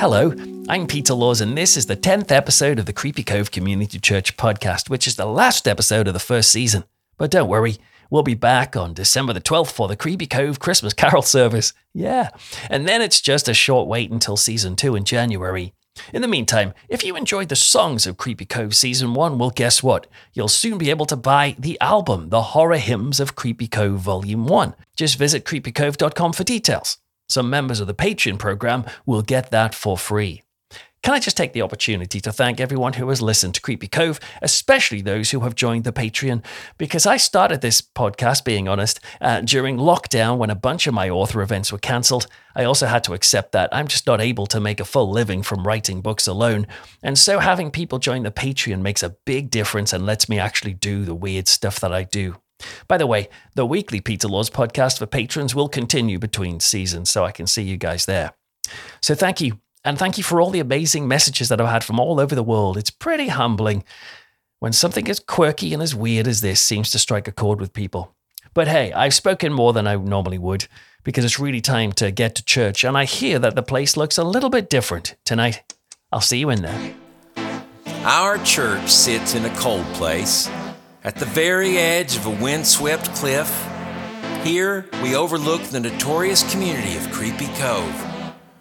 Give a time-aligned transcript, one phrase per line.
[0.00, 0.32] Hello,
[0.68, 4.36] I'm Peter Laws, and this is the 10th episode of the Creepy Cove Community Church
[4.36, 6.84] podcast, which is the last episode of the first season.
[7.16, 7.78] But don't worry,
[8.08, 11.72] we'll be back on December the 12th for the Creepy Cove Christmas Carol service.
[11.94, 12.30] Yeah.
[12.70, 15.72] And then it's just a short wait until season 2 in January.
[16.12, 19.82] In the meantime, if you enjoyed the songs of Creepy Cove Season 1, well, guess
[19.82, 20.06] what?
[20.32, 24.46] You'll soon be able to buy the album, The Horror Hymns of Creepy Cove Volume
[24.46, 24.76] 1.
[24.96, 26.98] Just visit creepycove.com for details.
[27.28, 30.42] Some members of the Patreon program will get that for free.
[31.02, 34.18] Can I just take the opportunity to thank everyone who has listened to Creepy Cove,
[34.42, 36.44] especially those who have joined the Patreon?
[36.76, 41.08] Because I started this podcast, being honest, uh, during lockdown when a bunch of my
[41.08, 42.26] author events were cancelled.
[42.56, 45.42] I also had to accept that I'm just not able to make a full living
[45.42, 46.66] from writing books alone.
[47.02, 50.74] And so having people join the Patreon makes a big difference and lets me actually
[50.74, 52.36] do the weird stuff that I do.
[52.86, 57.24] By the way, the weekly Peter Laws podcast for patrons will continue between seasons, so
[57.24, 58.32] I can see you guys there.
[59.00, 62.00] So thank you and thank you for all the amazing messages that I've had from
[62.00, 62.76] all over the world.
[62.76, 63.84] It's pretty humbling
[64.58, 67.72] when something as quirky and as weird as this seems to strike a chord with
[67.72, 68.14] people.
[68.54, 70.66] But hey, I've spoken more than I normally would
[71.04, 74.18] because it's really time to get to church, and I hear that the place looks
[74.18, 75.62] a little bit different tonight.
[76.10, 76.94] I'll see you in there.
[78.04, 80.48] Our church sits in a cold place,
[81.08, 83.48] at the very edge of a windswept cliff.
[84.44, 87.98] Here, we overlook the notorious community of Creepy Cove,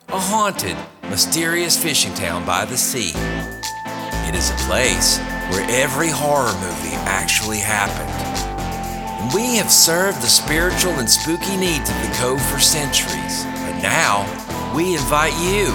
[0.07, 0.77] a haunted,
[1.09, 3.11] mysterious fishing town by the sea.
[4.29, 5.17] It is a place
[5.51, 8.15] where every horror movie actually happened.
[9.35, 13.43] We have served the spiritual and spooky needs of the Cove for centuries.
[13.43, 14.23] But now,
[14.73, 15.67] we invite you,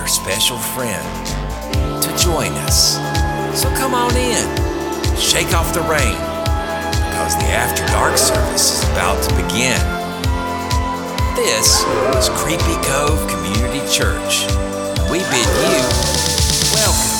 [0.00, 1.04] our special friend,
[2.02, 2.94] to join us.
[3.60, 4.71] So come on in,
[5.22, 6.18] shake off the rain,
[7.08, 9.78] because the After Dark service is about to begin.
[11.36, 11.84] This
[12.18, 14.44] is Creepy Cove Community Church.
[15.10, 15.78] We bid you
[16.74, 17.12] welcome.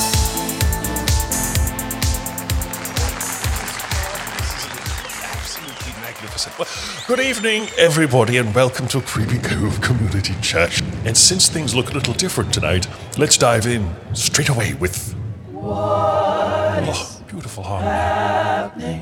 [5.23, 6.59] Absolutely magnificent.
[6.59, 6.67] Well,
[7.07, 10.81] good evening, everybody, and welcome to Creepy Cove Community Church.
[11.05, 12.85] And since things look a little different tonight,
[13.17, 15.15] let's dive in straight away with.
[15.55, 18.99] Oh, beautiful harmony.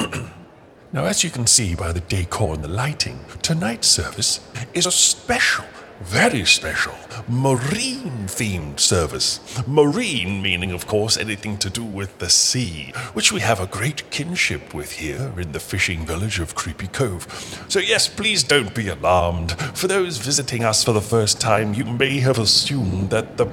[0.93, 4.39] now, as you can see by the decor and the lighting, tonight's service
[4.73, 5.65] is a special,
[5.99, 6.95] very special,
[7.27, 9.41] marine themed service.
[9.67, 14.09] Marine meaning, of course, anything to do with the sea, which we have a great
[14.11, 17.27] kinship with here in the fishing village of Creepy Cove.
[17.67, 19.59] So, yes, please don't be alarmed.
[19.77, 23.47] For those visiting us for the first time, you may have assumed that the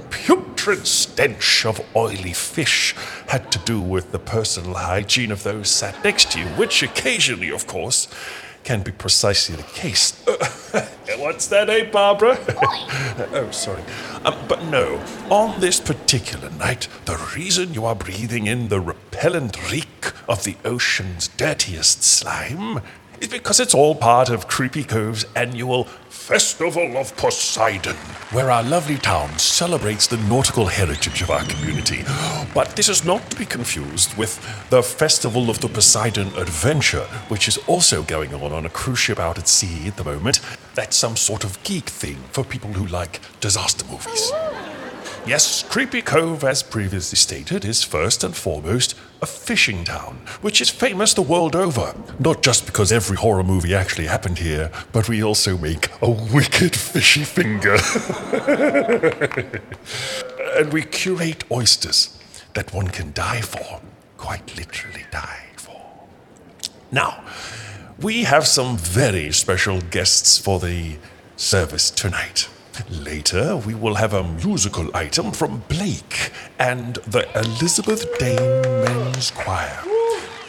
[0.69, 2.95] putrid stench of oily fish
[3.29, 7.49] had to do with the personal hygiene of those sat next to you, which occasionally,
[7.49, 8.07] of course,
[8.65, 10.13] can be precisely the case.
[11.17, 12.37] What's that, eh, Barbara?
[13.33, 13.83] oh, sorry.
[14.27, 19.73] Um, but no, on this particular night, the reason you are breathing in the repellent
[19.73, 22.83] reek of the ocean's dirtiest slime
[23.21, 27.97] is because it's all part of Creepy Cove's annual Festival of Poseidon,
[28.33, 32.03] where our lovely town celebrates the nautical heritage of our community.
[32.55, 34.39] But this is not to be confused with
[34.71, 39.19] the Festival of the Poseidon Adventure, which is also going on on a cruise ship
[39.19, 40.41] out at sea at the moment.
[40.75, 44.33] That's some sort of geek thing for people who like disaster movies.
[45.29, 50.71] Yes, Creepy Cove, as previously stated, is first and foremost a fishing town, which is
[50.71, 51.95] famous the world over.
[52.19, 56.75] Not just because every horror movie actually happened here, but we also make a wicked
[56.75, 57.75] fishy finger.
[60.57, 62.19] and we curate oysters
[62.55, 63.83] that one can die for.
[64.17, 66.09] Quite literally die for.
[66.91, 67.23] Now,
[68.01, 70.97] we have some very special guests for the
[71.37, 72.49] service tonight.
[72.91, 79.83] Later, we will have a musical item from Blake and the Elizabeth Dane Men's Choir.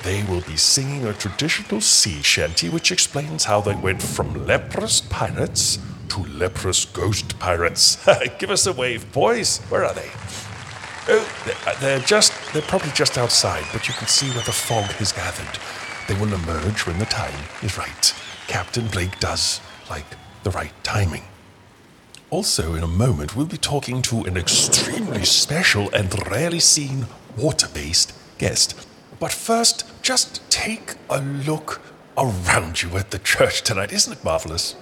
[0.04, 5.02] They will be singing a traditional sea shanty which explains how they went from leprous
[5.02, 5.80] pirates
[6.10, 8.06] to leprous ghost pirates.
[8.40, 9.60] Give us a wave, boys.
[9.70, 10.10] Where are they?
[11.08, 15.12] Oh, they're just, they're probably just outside, but you can see where the fog has
[15.12, 15.60] gathered.
[16.08, 18.14] They will emerge when the time is right.
[18.48, 19.60] Captain Blake does
[19.90, 20.06] like
[20.44, 21.24] the right timing.
[22.32, 27.68] Also, in a moment, we'll be talking to an extremely special and rarely seen water
[27.74, 28.76] based guest.
[29.20, 31.82] But first, just take a look
[32.16, 33.92] around you at the church tonight.
[33.92, 34.76] Isn't it marvelous?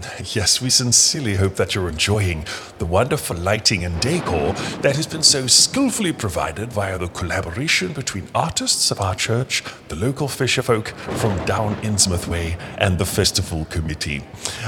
[0.34, 2.46] Yes, we sincerely hope that you're enjoying
[2.78, 8.28] the wonderful lighting and decor that has been so skillfully provided via the collaboration between
[8.34, 14.22] artists of our church, the local fisherfolk from down Innsmouth Way, and the festival committee.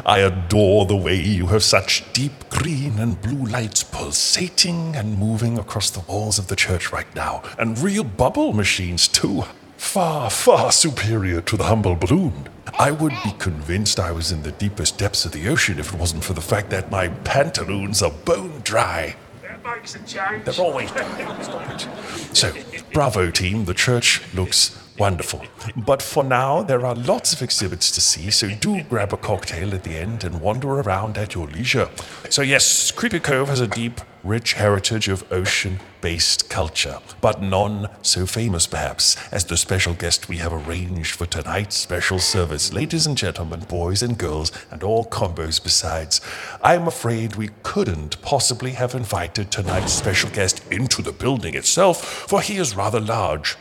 [0.04, 5.58] I adore the way you have such deep green and blue lights pulsating and moving
[5.58, 9.44] across the walls of the church right now, and real bubble machines too.
[9.84, 12.48] Far, far superior to the humble balloon.
[12.80, 16.00] I would be convinced I was in the deepest depths of the ocean if it
[16.00, 19.14] wasn't for the fact that my pantaloons are bone dry.
[19.42, 20.46] That makes a change.
[20.46, 21.42] They're always dry.
[21.42, 22.36] Stop it.
[22.36, 22.52] So,
[22.92, 25.44] bravo team, the church looks wonderful.
[25.76, 29.74] But for now, there are lots of exhibits to see, so do grab a cocktail
[29.74, 31.88] at the end and wander around at your leisure.
[32.30, 37.88] So, yes, Creepy Cove has a deep, rich heritage of ocean based culture, but none
[38.02, 42.72] so famous, perhaps, as the special guest we have arranged for tonight's special service.
[42.72, 46.20] Ladies and gentlemen, boys and girls, and all combos besides,
[46.62, 52.40] I'm afraid we couldn't possibly have invited tonight's special guest into the building itself, for
[52.40, 53.56] he is rather large.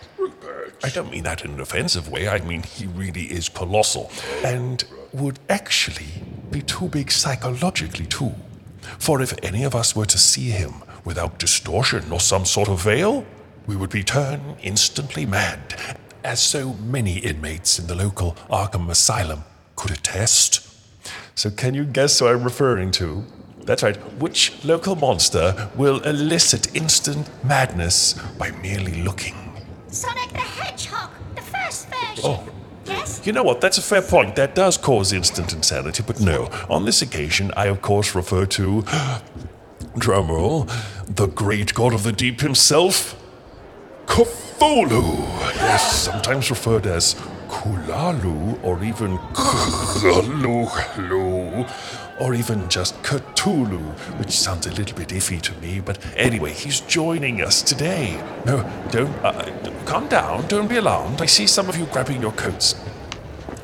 [0.84, 2.28] I don't mean that in an offensive way.
[2.28, 4.12] I mean he really is colossal
[4.44, 4.84] and
[5.14, 8.34] would actually be too big psychologically, too.
[9.00, 12.84] For if any of us were to see him without distortion or some sort of
[12.84, 13.26] veil,
[13.68, 19.44] we would be turned instantly mad, as so many inmates in the local Arkham Asylum
[19.76, 20.70] could attest.
[21.36, 23.24] So, can you guess who I'm referring to?
[23.66, 23.96] That's right.
[24.20, 29.36] Which local monster will elicit instant madness by merely looking?
[29.88, 32.24] Sonic the Hedgehog, the first version.
[32.24, 32.50] Oh.
[33.24, 33.62] You know what?
[33.62, 34.36] That's a fair point.
[34.36, 36.50] That does cause instant insanity, but no.
[36.70, 38.84] On this occasion, I of course refer to.
[39.96, 40.68] Drumroll,
[41.08, 43.16] the great god of the deep himself,
[44.08, 45.20] Cthulhu.
[45.56, 47.16] Yes, sometimes referred as
[47.48, 50.68] Kulalu or even Cthulhu
[52.20, 53.82] or even just Cthulhu,
[54.20, 55.80] which sounds a little bit iffy to me.
[55.80, 58.22] But anyway, he's joining us today.
[58.46, 59.14] No, don't.
[59.24, 60.48] Uh, calm down.
[60.48, 61.22] Don't be alarmed.
[61.22, 62.76] I see some of you grabbing your coats.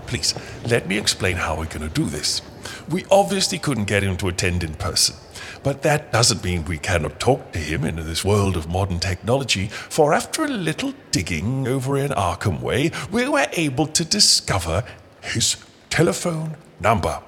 [0.08, 0.34] Please,
[0.68, 2.42] let me explain how we're going to do this.
[2.90, 5.16] We obviously couldn't get him to attend in person.
[5.62, 9.68] But that doesn't mean we cannot talk to him in this world of modern technology,
[9.68, 14.84] for after a little digging over in Arkham Way, we were able to discover
[15.22, 15.58] his
[15.90, 17.22] telephone number.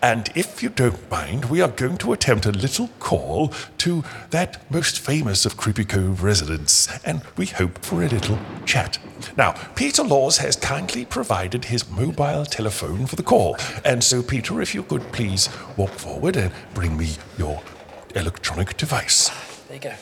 [0.00, 4.70] And if you don't mind, we are going to attempt a little call to that
[4.70, 8.98] most famous of Creepy Cove residents, and we hope for a little chat.
[9.36, 14.60] Now, Peter Laws has kindly provided his mobile telephone for the call, and so, Peter,
[14.62, 17.62] if you could please walk forward and bring me your
[18.14, 19.30] electronic device.
[19.66, 19.94] There you go.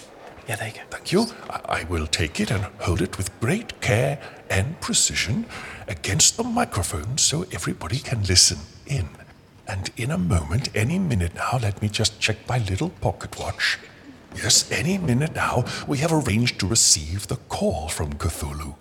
[0.48, 0.80] Yeah, there you go.
[0.90, 1.26] Thank you.
[1.50, 5.46] I I will take it and hold it with great care and precision
[5.88, 9.08] against the microphone so everybody can listen in.
[9.68, 13.78] And in a moment, any minute now, let me just check my little pocket watch.
[14.36, 18.74] Yes, any minute now, we have arranged to receive the call from Cthulhu.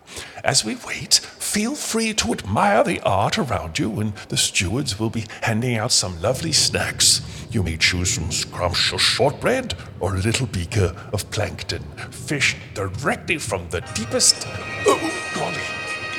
[0.44, 5.10] As we wait, feel free to admire the art around you, and the stewards will
[5.10, 7.22] be handing out some lovely snacks.
[7.52, 13.70] You may choose some scrumptious shortbread or a little beaker of plankton, fished directly from
[13.70, 14.46] the deepest.
[14.86, 15.00] Oh,
[15.34, 15.62] golly,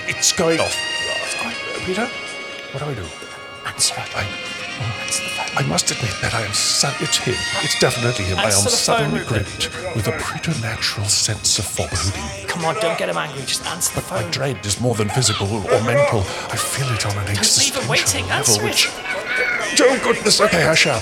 [0.08, 0.74] it's going off.
[1.84, 2.06] Peter,
[2.72, 3.25] what do I do?
[3.66, 4.16] Answer it.
[4.16, 5.46] I, oh, Answer the phone.
[5.56, 7.34] I must admit that I am su- it's him.
[7.62, 8.38] It's definitely him.
[8.38, 12.46] I am Answer the phone, suddenly gripped with a preternatural sense of foreboding.
[12.48, 13.40] Come on, don't get him angry.
[13.42, 14.22] Just answer the phone.
[14.24, 16.20] My dread is more than physical or mental.
[16.52, 18.26] I feel it on an leave him existential waiting.
[18.28, 18.88] level, Answer which...
[19.80, 20.40] Oh, goodness.
[20.40, 21.00] Okay, I shall.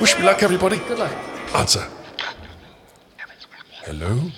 [0.00, 0.78] Wish me luck, everybody.
[0.78, 1.12] Good luck.
[1.54, 1.86] Answer.
[3.84, 4.30] Hello?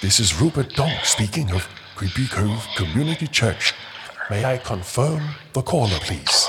[0.00, 3.72] This is Rupert Donk speaking of Creepy Cove Community Church.
[4.30, 5.22] May I confirm
[5.54, 6.48] the caller, please?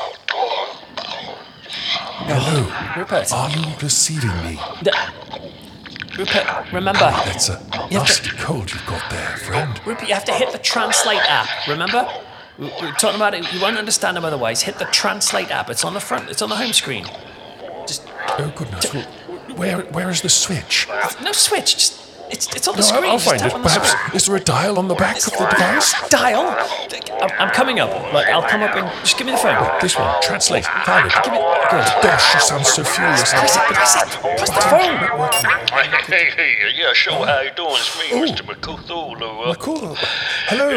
[2.25, 2.63] Hello.
[2.97, 3.31] Rupert.
[3.31, 4.59] Are you receiving me?
[4.83, 4.91] D-
[6.17, 6.99] Rupert, remember.
[6.99, 9.79] That's a have to- nasty cold you've got there, friend.
[9.85, 11.47] Rupert, you have to hit the translate app.
[11.67, 12.09] Remember?
[12.57, 13.51] We- We're talking about it.
[13.53, 14.63] You won't understand them otherwise.
[14.63, 15.69] Hit the translate app.
[15.69, 16.29] It's on the front.
[16.29, 17.05] It's on the home screen.
[17.87, 18.03] Just
[18.39, 18.91] Oh, goodness.
[19.55, 20.87] Where, where is the switch?
[20.91, 21.75] Uh, no switch.
[21.75, 23.03] Just it's it's on the No, screen.
[23.05, 23.51] I'll, I'll find it.
[23.51, 24.15] Perhaps, screen.
[24.15, 25.93] is there a dial on the back of the device?
[26.09, 26.55] Dial.
[27.21, 27.89] I'm, I'm coming up.
[28.13, 29.57] Like I'll come up and just give me the phone.
[29.81, 30.13] This one.
[30.21, 30.65] Translate.
[30.65, 31.13] Find it.
[31.23, 31.39] Give me.
[31.71, 31.85] Good.
[32.03, 33.31] Gosh, she sounds so furious.
[33.33, 33.63] Press it.
[33.73, 34.09] Press it.
[34.21, 34.97] Press the phone.
[36.07, 37.25] Hey, hey, yeah, sure.
[37.25, 37.71] How you doing?
[37.75, 38.25] It's me, Oh.
[38.25, 38.43] Mr.
[38.45, 39.47] McCthulhu.
[39.47, 39.95] Uh, Cool.
[40.47, 40.69] Hello.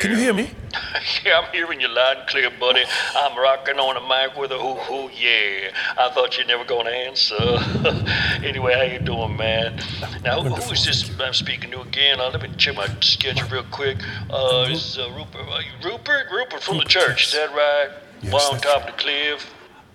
[0.00, 0.50] Can you hear me?
[1.24, 2.82] yeah, I'm hearing you loud and clear, buddy.
[3.16, 5.70] I'm rocking on a mic with a hoo hoo, yeah.
[5.96, 7.34] I thought you'd never gonna answer.
[8.44, 9.80] anyway, how you doing, man?
[10.22, 12.20] Now, who, who is this I'm speaking to again?
[12.20, 13.98] Uh, let me check my schedule real quick.
[14.30, 15.48] Uh, uh, Rupert.
[15.48, 16.26] Uh, Rupert?
[16.30, 17.90] Rupert from the church, is that right?
[18.22, 19.52] Yes, One on top of the cliff?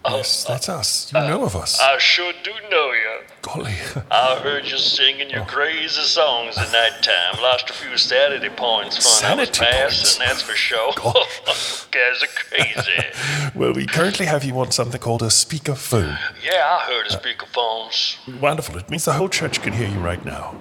[0.09, 1.11] Oh, yes, that's us.
[1.11, 1.81] You uh, know of us.
[1.81, 3.19] I sure do know you.
[3.41, 3.73] Golly.
[4.09, 5.45] I heard you singing your oh.
[5.45, 7.41] crazy songs at night time.
[7.41, 10.17] Lost a few sanity points fun I was Sanity points?
[10.17, 10.93] passing, that's for sure.
[11.91, 13.51] Guys are crazy.
[13.55, 16.17] well, we currently have you on something called a speakerphone.
[16.41, 18.39] yeah, I heard a of speakerphones.
[18.39, 18.77] Wonderful.
[18.77, 20.55] It means the whole church can hear you right now.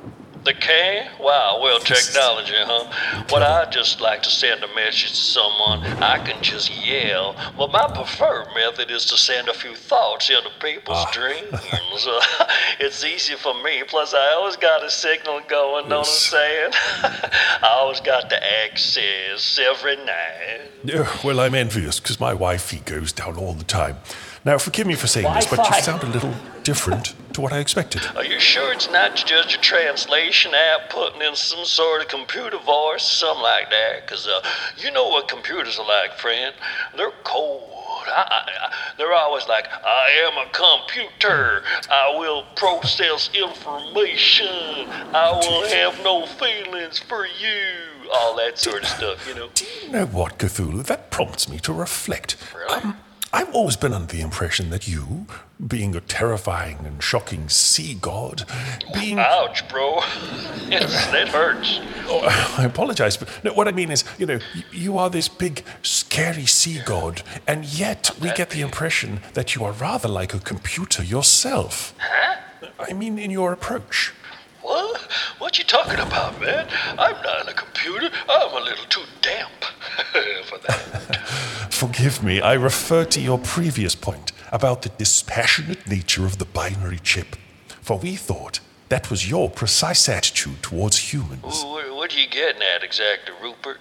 [0.46, 1.08] The K?
[1.18, 3.24] Wow, well, technology, huh?
[3.30, 7.34] What I just like to send a message to someone, I can just yell.
[7.58, 11.50] But my preferred method is to send a few thoughts into people's dreams.
[11.52, 12.46] Uh,
[12.78, 13.82] it's easy for me.
[13.88, 16.30] Plus, I always got a signal going, know what I'm Yes.
[16.30, 16.70] saying?
[17.64, 20.60] I always got the access every night.
[20.84, 23.96] Yeah, well, I'm envious because my Wi-Fi goes down all the time.
[24.44, 27.58] Now, forgive me for saying this, but you sound a little different to what I
[27.58, 28.02] expected.
[28.16, 32.58] Are you sure it's not just a translation app putting in some sort of computer
[32.58, 34.06] voice, something like that?
[34.06, 34.40] Because uh,
[34.78, 36.54] you know what computers are like, friend.
[36.96, 37.70] They're cold.
[38.08, 41.62] I, I, I, they're always like, I am a computer.
[41.90, 44.88] I will process information.
[45.14, 48.10] I will have no feelings for you.
[48.14, 49.50] All that sort of stuff, you know.
[49.54, 50.86] Do you know what, Cthulhu?
[50.86, 52.36] That prompts me to reflect.
[52.56, 52.74] Really?
[52.74, 52.96] Um,
[53.32, 55.26] I've always been under the impression that you,
[55.66, 58.44] being a terrifying and shocking sea god,
[58.94, 59.18] being.
[59.18, 59.96] Ouch, bro.
[60.68, 61.80] yes, that hurts.
[62.06, 62.20] Oh,
[62.58, 64.38] I apologize, but no, what I mean is, you know,
[64.72, 69.64] you are this big, scary sea god, and yet we get the impression that you
[69.64, 71.94] are rather like a computer yourself.
[71.98, 72.36] Huh?
[72.78, 74.12] I mean, in your approach.
[74.62, 75.00] What?
[75.38, 76.68] What you talking about, man?
[76.98, 78.10] I'm not a computer.
[78.28, 79.50] I'm a little too damp
[80.46, 81.24] for that.
[81.70, 86.98] Forgive me, I refer to your previous point about the dispassionate nature of the binary
[86.98, 87.36] chip.
[87.82, 91.62] For we thought that was your precise attitude towards humans.
[91.62, 93.78] What, are you getting at exactly, Rupert?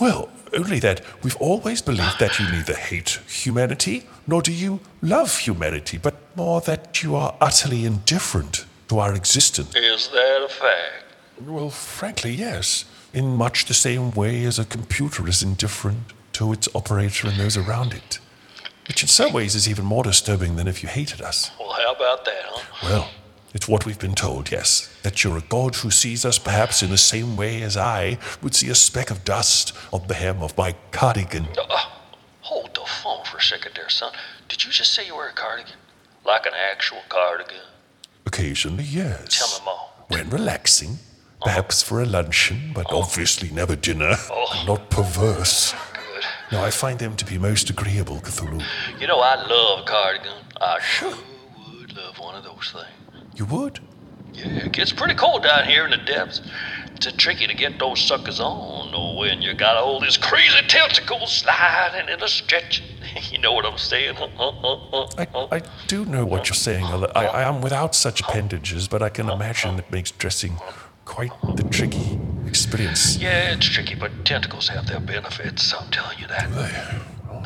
[0.00, 5.36] Well, only that we've always believed that you neither hate humanity nor do you love
[5.38, 9.74] humanity, but more that you are utterly indifferent to our existence.
[9.74, 11.04] Is that a fact?
[11.44, 12.84] Well, frankly, yes.
[13.12, 17.56] In much the same way as a computer is indifferent to its operator and those
[17.56, 18.20] around it.
[18.88, 21.50] Which in some ways is even more disturbing than if you hated us.
[21.58, 22.88] Well, how about that, huh?
[22.88, 23.10] Well,
[23.54, 24.92] it's what we've been told, yes.
[25.02, 28.54] That you're a god who sees us perhaps in the same way as I would
[28.54, 31.46] see a speck of dust on the hem of my cardigan.
[31.56, 31.76] Uh,
[32.40, 34.12] hold the phone for a second there, son.
[34.48, 35.74] Did you just say you wear a cardigan?
[36.24, 37.60] Like an actual cardigan?
[38.26, 39.38] Occasionally, yes.
[39.38, 39.88] Tell me more.
[40.08, 40.98] When relaxing,
[41.42, 44.14] perhaps for a luncheon, but obviously never dinner.
[44.30, 44.46] Oh.
[44.52, 45.74] I'm not perverse.
[46.50, 48.62] No, I find them to be most agreeable, Cthulhu.
[49.00, 50.32] You know, I love a cardigan.
[50.60, 51.14] I sure
[51.78, 53.24] would love one of those things.
[53.36, 53.80] You would?
[54.32, 56.40] Yeah, it gets pretty cold down here in the depths.
[56.94, 61.32] It's tricky to get those suckers on, though, when you got all these crazy tentacles
[61.32, 62.86] sliding and a stretching.
[63.30, 64.16] you know what I'm saying?
[64.38, 66.84] I, I do know what you're saying.
[66.84, 70.56] I, I am without such appendages, but I can imagine it makes dressing
[71.04, 72.18] quite the tricky
[72.52, 73.16] experience.
[73.16, 75.72] Yeah, it's tricky, but tentacles have their benefits.
[75.72, 76.48] I'm telling you that.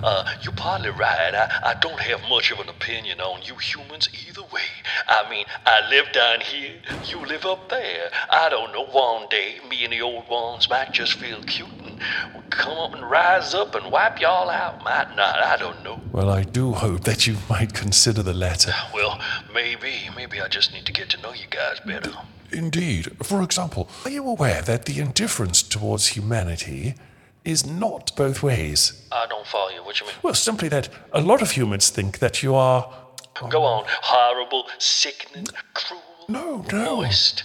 [0.03, 1.33] Uh, you're partly right.
[1.33, 4.69] I, I don't have much of an opinion on you humans either way.
[5.07, 8.11] I mean, I live down here, you live up there.
[8.31, 12.01] I don't know, one day, me and the old ones might just feel cute and
[12.35, 14.83] we'll come up and rise up and wipe y'all out.
[14.83, 16.01] Might not, I don't know.
[16.11, 18.73] Well, I do hope that you might consider the latter.
[18.93, 19.21] Well,
[19.55, 22.13] maybe, maybe I just need to get to know you guys better.
[22.53, 23.17] Indeed.
[23.25, 26.95] For example, are you aware that the indifference towards humanity
[27.45, 29.07] is not both ways?
[29.13, 29.83] I don't follow you.
[29.85, 30.17] What do you mean?
[30.23, 32.93] Well, simply that a lot of humans think that you are.
[33.41, 33.85] Um, Go on.
[34.03, 36.97] Horrible, sickening, cruel, No, no.
[37.03, 37.45] moist.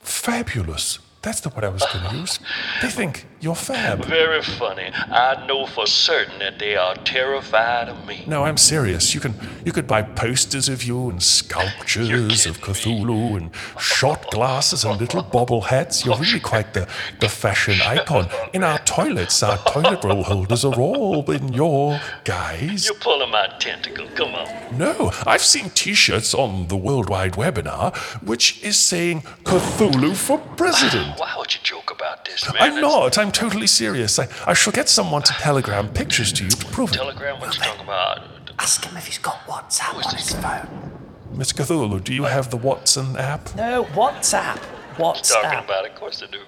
[0.00, 0.98] Fabulous.
[1.22, 2.38] That's not what I was going to use.
[2.82, 4.04] They think you're fab.
[4.06, 4.90] Very funny.
[4.94, 8.24] I know for certain that they are terrified of me.
[8.26, 9.14] No, I'm serious.
[9.14, 9.34] You can
[9.64, 15.22] you could buy posters of you and sculptures of Cthulhu and shot glasses and little
[15.22, 16.04] bobble hats.
[16.04, 16.88] You're really quite the,
[17.20, 18.28] the fashion icon.
[18.52, 22.86] In our toilets, our toilet roll holders are all in your guise.
[22.86, 24.08] You're pulling my tentacle.
[24.14, 24.78] Come on.
[24.78, 31.18] No, I've seen T-shirts on the World Wide Webinar which is saying Cthulhu for president.
[31.18, 32.56] Why would you joke about this, man?
[32.62, 33.18] I'm That's- not.
[33.18, 34.18] I'm totally serious.
[34.18, 36.96] I, I shall get someone to telegram pictures to you to prove it.
[36.96, 38.20] Telegram, what you talking about?
[38.58, 40.92] Ask him if he's got WhatsApp on his phone.
[41.32, 43.54] Miss Cthulhu, do you have the Watson app?
[43.56, 44.60] No, WhatsApp.
[44.96, 45.42] WhatsApp.
[45.42, 46.38] Talking about it, of course I do.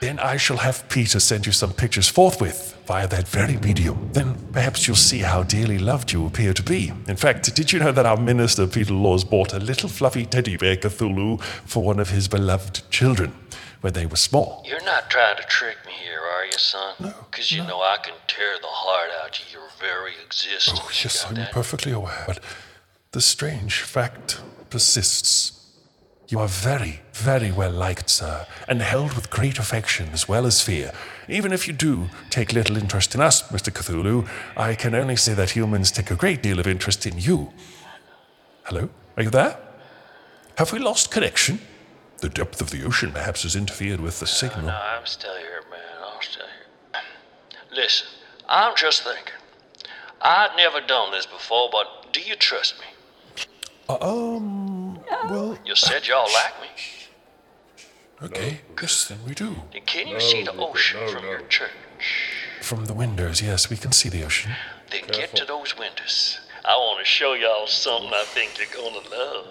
[0.00, 4.10] Then I shall have Peter send you some pictures forthwith via that very medium.
[4.12, 6.92] Then perhaps you'll see how dearly loved you appear to be.
[7.08, 10.58] In fact, did you know that our minister, Peter Laws, bought a little fluffy teddy
[10.58, 13.32] bear Cthulhu for one of his beloved children
[13.80, 14.62] when they were small?
[14.66, 16.94] You're not trying to trick me here, are you, son?
[17.00, 17.14] No.
[17.30, 20.80] Because you know I can tear the heart out of your very existence.
[20.82, 21.52] Oh, yes, I'm that?
[21.52, 22.24] perfectly aware.
[22.26, 22.40] But
[23.12, 24.40] the strange fact
[24.70, 25.52] persists.
[26.28, 30.60] You are very, very well liked, sir, and held with great affection as well as
[30.60, 30.92] fear.
[31.28, 33.72] Even if you do take little interest in us, Mr.
[33.72, 37.52] Cthulhu, I can only say that humans take a great deal of interest in you.
[38.64, 38.88] Hello?
[39.16, 39.56] Are you there?
[40.58, 41.60] Have we lost connection?
[42.18, 44.66] The depth of the ocean perhaps has interfered with the signal.
[44.66, 45.80] No, I'm still here, man.
[46.02, 47.02] I'm still here.
[47.72, 48.06] Listen,
[48.48, 49.34] I'm just thinking.
[50.22, 53.44] I'd never done this before, but do you trust me?
[53.88, 54.94] Uh, um,
[55.30, 58.26] well, You said y'all like me.
[58.26, 58.60] okay.
[58.80, 59.56] Yes, then we do.
[59.72, 61.70] Then can you see the ocean from your church?
[62.62, 64.52] From the windows, yes, we can see the ocean.
[64.90, 66.40] Then get to those windows.
[66.64, 69.46] I want to show y'all something I think you're gonna love.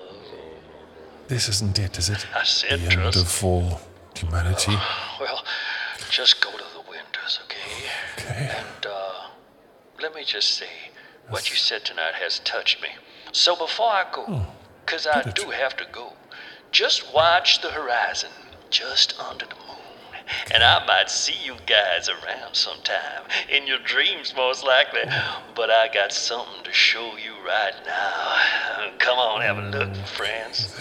[1.28, 2.26] This isn't it, is it?
[2.36, 3.82] I said the end of all
[4.16, 4.76] humanity.
[5.20, 5.44] Well,
[6.10, 7.90] just go to the windows, okay?
[8.18, 8.52] Okay.
[8.58, 9.28] And uh,
[10.02, 10.68] let me just say,
[11.30, 12.90] what you said tonight has touched me.
[13.32, 14.46] So before I go,
[14.86, 16.14] because I do have to go,
[16.72, 18.30] just watch the horizon,
[18.70, 19.64] just under the moon.
[20.52, 25.02] And I might see you guys around sometime, in your dreams most likely.
[25.56, 28.92] But I got something to show you right now.
[29.00, 30.76] Come on, have a look, friends.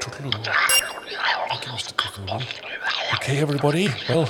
[0.00, 0.46] Toodaloo.
[3.14, 3.88] Okay, everybody.
[4.08, 4.28] Well,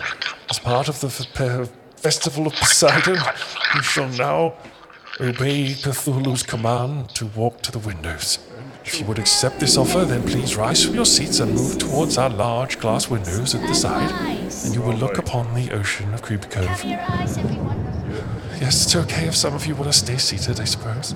[0.51, 3.19] as part of the f- Festival of Poseidon,
[3.75, 4.55] we shall now
[5.21, 8.39] obey Cthulhu's command to walk to the windows.
[8.85, 12.19] If you would accept this offer, then please rise from your seats and move towards
[12.19, 14.11] our large glass windows at the side,
[14.65, 16.67] and you will look upon the ocean of Creepy Cove.
[16.69, 17.85] Cover your eyes, everyone.
[18.61, 21.15] Yes, it's okay if some of you want to stay seated, I suppose.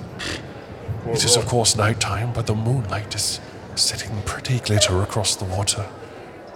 [1.11, 3.39] It is, of course, night time, but the moonlight is
[3.75, 5.85] setting pretty glitter across the water.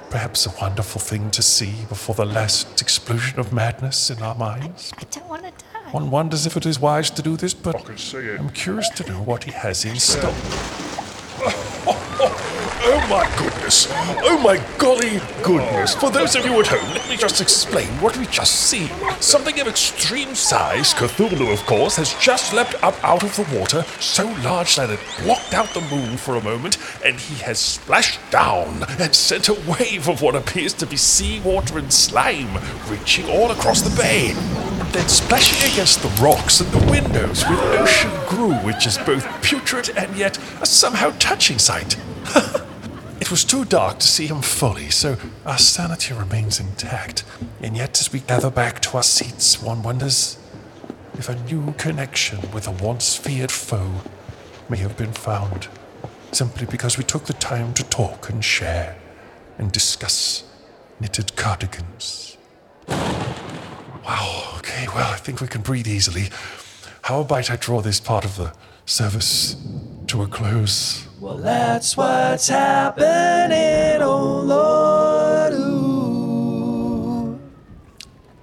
[0.10, 4.94] Perhaps a wonderful thing to see before the last explosion of madness in our minds.
[4.98, 5.92] I don't want to die.
[5.92, 7.76] One wonders if it is wise to do this, but
[8.40, 10.34] I'm curious to know what he has in store.
[11.86, 13.53] Oh, oh, oh my goodness!
[13.76, 15.96] Oh my golly goodness!
[15.96, 18.88] For those of you at home, let me just explain what we just see.
[19.20, 23.82] Something of extreme size, Cthulhu, of course, has just leapt up out of the water,
[24.00, 28.20] so large that it blocked out the moon for a moment, and he has splashed
[28.30, 33.50] down and sent a wave of what appears to be seawater and slime reaching all
[33.50, 34.34] across the bay.
[34.92, 39.90] Then splashing against the rocks and the windows with ocean grew, which is both putrid
[39.98, 41.98] and yet a somehow touching sight.
[43.34, 47.24] It was too dark to see him fully, so our sanity remains intact.
[47.64, 50.38] And yet, as we gather back to our seats, one wonders
[51.16, 54.04] if a new connection with a once feared foe
[54.70, 55.68] may have been found,
[56.32, 59.00] simply because we took the time to talk and share
[59.58, 60.44] and discuss
[61.00, 62.38] knitted cardigans.
[62.88, 66.30] Wow, okay, well, I think we can breathe easily.
[67.02, 68.54] How about I draw this part of the
[68.86, 69.56] service
[70.06, 71.08] to a close?
[71.24, 75.54] Well, that's what's happening, oh Lord.
[75.54, 77.40] Ooh.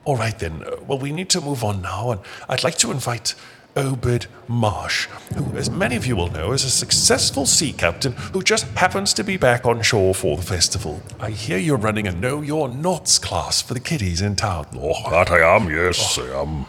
[0.06, 0.64] All right then.
[0.86, 3.34] Well, we need to move on now, and I'd like to invite
[3.76, 8.42] Obed Marsh, who, as many of you will know, is a successful sea captain who
[8.42, 11.02] just happens to be back on shore for the festival.
[11.20, 14.68] I hear you're running a Know Your Knots class for the kiddies in town.
[14.76, 16.64] Oh, that I am, yes, I am.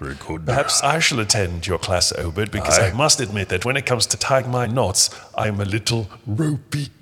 [0.00, 0.46] Very good.
[0.46, 4.06] Perhaps I shall attend your class, Obed, because I must admit that when it comes
[4.06, 6.88] to tying my knots, I'm a little ropey.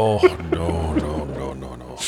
[0.00, 0.18] Oh,
[0.52, 1.98] no, no, no, no, no.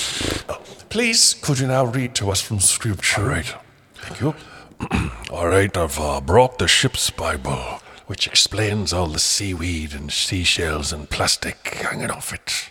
[0.90, 3.22] Please, could you now read to us from Scripture?
[3.22, 3.52] All right.
[3.96, 4.34] Thank you.
[5.32, 10.92] All right, I've uh, brought the ship's Bible, which explains all the seaweed and seashells
[10.92, 12.70] and plastic hanging off it.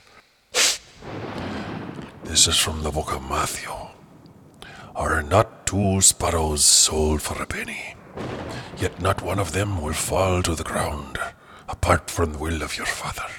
[2.23, 3.88] This is from the book of Matthew.
[4.99, 7.95] Are not two sparrows sold for a penny?
[8.77, 11.17] Yet not one of them will fall to the ground,
[11.69, 13.31] apart from the will of your Father.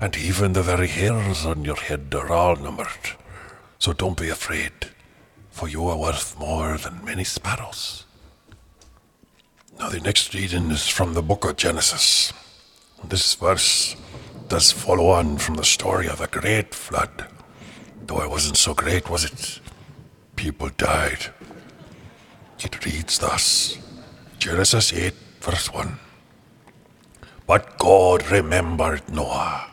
[0.00, 3.18] And even the very hairs on your head are all numbered.
[3.78, 4.72] So don't be afraid,
[5.50, 8.06] for you are worth more than many sparrows.
[9.78, 12.32] Now, the next reading is from the book of Genesis.
[13.04, 13.94] This verse
[14.48, 17.26] does follow on from the story of the great flood.
[18.06, 19.60] Though it wasn't so great, was it?
[20.38, 21.26] People died.
[22.60, 23.76] It reads thus
[24.38, 25.98] Genesis 8, verse 1.
[27.44, 29.68] But God remembered Noah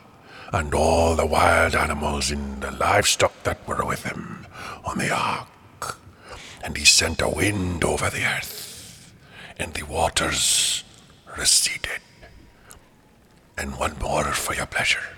[0.52, 4.44] and all the wild animals and the livestock that were with him
[4.84, 5.98] on the ark.
[6.64, 9.14] And he sent a wind over the earth,
[9.60, 10.82] and the waters
[11.38, 12.00] receded.
[13.56, 15.14] And one more for your pleasure.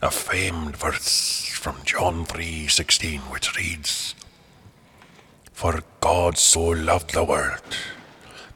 [0.00, 4.16] a famed verse from John 3:16 which reads
[5.52, 7.62] For God so loved the world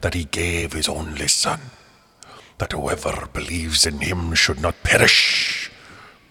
[0.01, 1.61] that he gave his only son
[2.59, 5.71] that whoever believes in him should not perish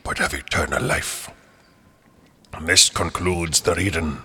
[0.04, 1.32] but have eternal life.
[2.54, 4.20] And this concludes the reading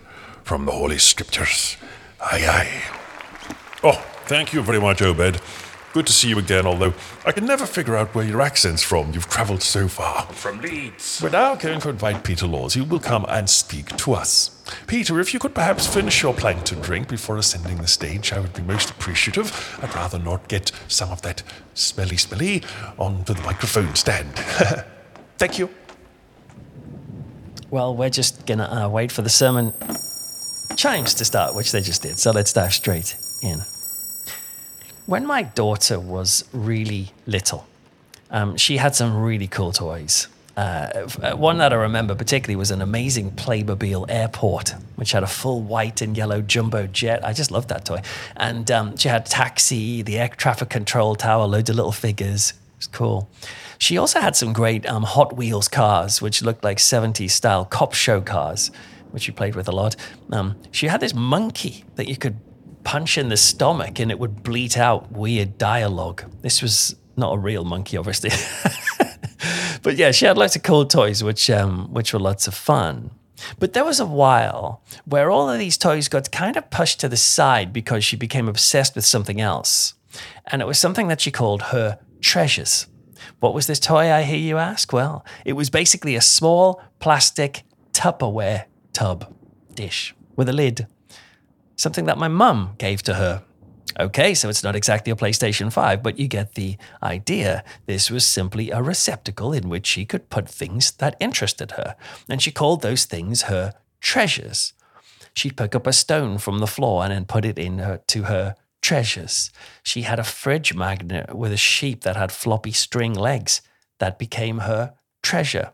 [0.45, 1.77] from the Holy Scriptures.
[2.21, 2.83] Aye aye.
[3.83, 5.41] Oh, thank you very much, Obed.
[5.93, 6.95] Good to see you again, although
[7.27, 9.11] I can never figure out where your accent's from.
[9.13, 10.23] You've travelled so far.
[10.27, 11.21] From Leeds.
[11.21, 14.63] We're now going to invite Peter Laws, who will come and speak to us.
[14.87, 18.53] Peter, if you could perhaps finish your plankton drink before ascending the stage, I would
[18.53, 19.79] be most appreciative.
[19.83, 21.43] I'd rather not get some of that
[21.75, 22.63] smelly smelly
[22.97, 24.33] onto the microphone stand.
[25.39, 25.71] Thank you.
[27.71, 29.75] Well, we're just gonna uh, wait for the sermon
[30.77, 32.17] chimes to start, which they just did.
[32.21, 33.61] So let's dive straight in.
[35.11, 37.67] When my daughter was really little,
[38.31, 40.29] um, she had some really cool toys.
[40.57, 45.27] Uh, uh, one that I remember particularly was an amazing Playmobil airport, which had a
[45.27, 47.25] full white and yellow jumbo jet.
[47.25, 48.03] I just loved that toy.
[48.37, 52.51] And um, she had taxi, the air traffic control tower, loads of little figures.
[52.51, 53.29] It was cool.
[53.79, 57.95] She also had some great um, Hot Wheels cars, which looked like 70s style cop
[57.95, 58.71] show cars,
[59.11, 59.97] which she played with a lot.
[60.31, 62.37] Um, she had this monkey that you could
[62.85, 66.25] punch in the stomach and it would bleat out weird dialogue.
[66.43, 68.31] This was not a real monkey, obviously.
[69.83, 73.11] but yeah, she had lots of cool toys, which um, which were lots of fun.
[73.59, 77.09] But there was a while where all of these toys got kind of pushed to
[77.09, 79.95] the side because she became obsessed with something else.
[80.47, 82.87] And it was something that she called her treasures.
[83.39, 84.93] What was this toy, I hear you ask?
[84.93, 87.63] Well, it was basically a small plastic
[87.93, 89.35] Tupperware tub
[89.75, 90.87] dish with a lid.
[91.81, 93.43] Something that my mum gave to her.
[93.99, 97.65] Okay, so it's not exactly a PlayStation 5, but you get the idea.
[97.87, 101.97] This was simply a receptacle in which she could put things that interested her.
[102.29, 104.75] And she called those things her treasures.
[105.33, 108.25] She'd pick up a stone from the floor and then put it in her, to
[108.25, 109.51] her treasures.
[109.83, 113.63] She had a fridge magnet with a sheep that had floppy string legs.
[114.01, 115.73] That became her treasure.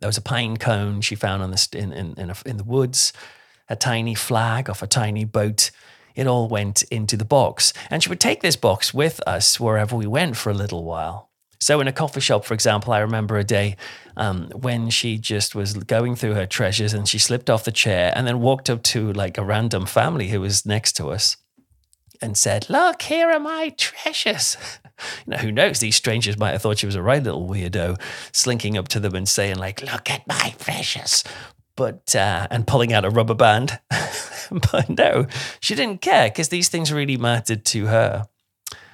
[0.00, 3.14] There was a pine cone she found the, in, in, in, a, in the woods,
[3.68, 5.70] a tiny flag off a tiny boat.
[6.14, 7.72] It all went into the box.
[7.90, 11.30] And she would take this box with us wherever we went for a little while.
[11.58, 13.76] So, in a coffee shop, for example, I remember a day
[14.16, 18.12] um, when she just was going through her treasures and she slipped off the chair
[18.14, 21.36] and then walked up to like a random family who was next to us
[22.20, 24.56] and said, Look, here are my treasures.
[25.26, 25.80] You know, who knows?
[25.80, 28.00] These strangers might have thought she was a right little weirdo,
[28.32, 31.22] slinking up to them and saying, like, look at my treasures.
[31.76, 33.80] But, uh, and pulling out a rubber band.
[34.72, 35.26] but no,
[35.60, 38.26] she didn't care because these things really mattered to her.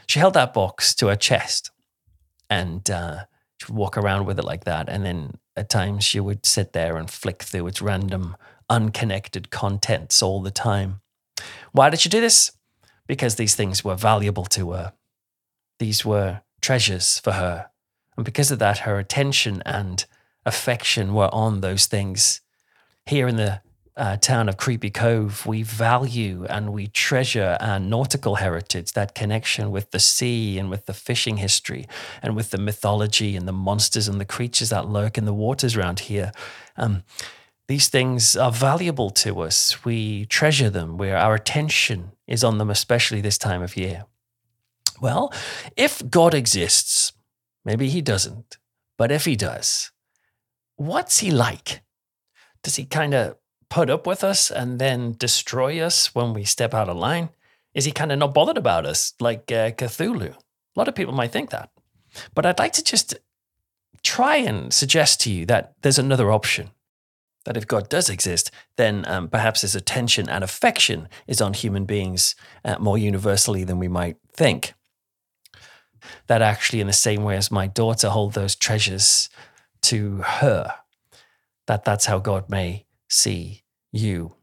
[0.06, 1.70] She held that box to her chest
[2.50, 3.24] and uh,
[3.58, 4.88] she would walk around with it like that.
[4.88, 8.36] And then at times she would sit there and flick through its random,
[8.68, 11.00] unconnected contents all the time.
[11.72, 12.52] Why did she do this?
[13.06, 14.92] Because these things were valuable to her.
[15.78, 17.70] These were treasures for her.
[18.16, 20.04] And because of that, her attention and
[20.44, 22.41] affection were on those things.
[23.06, 23.60] Here in the
[23.96, 29.70] uh, town of Creepy Cove, we value and we treasure our nautical heritage, that connection
[29.70, 31.86] with the sea and with the fishing history
[32.22, 35.76] and with the mythology and the monsters and the creatures that lurk in the waters
[35.76, 36.32] around here.
[36.76, 37.02] Um,
[37.68, 39.84] these things are valuable to us.
[39.84, 44.04] We treasure them, where our attention is on them, especially this time of year.
[45.00, 45.32] Well,
[45.76, 47.12] if God exists,
[47.64, 48.58] maybe he doesn't,
[48.96, 49.90] but if he does,
[50.76, 51.81] what's he like?
[52.62, 53.36] Does he kind of
[53.68, 57.30] put up with us and then destroy us when we step out of line?
[57.74, 60.34] Is he kind of not bothered about us like uh, Cthulhu?
[60.34, 60.36] A
[60.76, 61.70] lot of people might think that.
[62.34, 63.14] But I'd like to just
[64.02, 66.70] try and suggest to you that there's another option.
[67.44, 71.86] That if God does exist, then um, perhaps his attention and affection is on human
[71.86, 74.74] beings uh, more universally than we might think.
[76.26, 79.28] That actually, in the same way as my daughter hold those treasures
[79.82, 80.74] to her,
[81.66, 84.34] that that's how God may see you.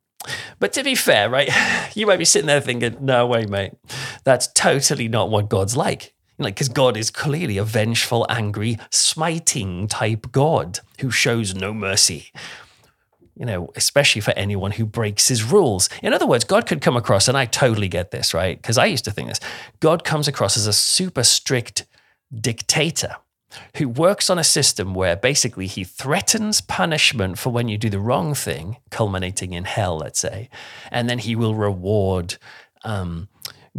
[0.60, 1.49] But to be fair, right,
[1.95, 3.73] you might be sitting there thinking, no way, mate.
[4.23, 6.13] That's totally not what God's like.
[6.38, 12.32] Like, because God is clearly a vengeful, angry, smiting type God who shows no mercy.
[13.36, 15.89] You know, especially for anyone who breaks his rules.
[16.01, 18.62] In other words, God could come across, and I totally get this, right?
[18.62, 19.39] Because I used to think this
[19.79, 21.86] God comes across as a super strict
[22.34, 23.15] dictator
[23.78, 28.00] who works on a system where basically he threatens punishment for when you do the
[28.00, 30.50] wrong thing, culminating in hell, let's say,
[30.92, 32.36] and then he will reward
[32.84, 33.28] um,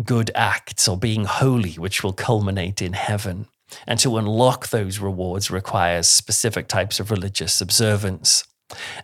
[0.05, 3.47] good acts or being holy, which will culminate in heaven.
[3.87, 8.45] And to unlock those rewards requires specific types of religious observance.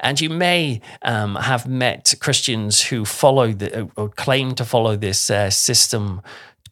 [0.00, 5.30] And you may um, have met Christians who follow the, or claim to follow this
[5.30, 6.22] uh, system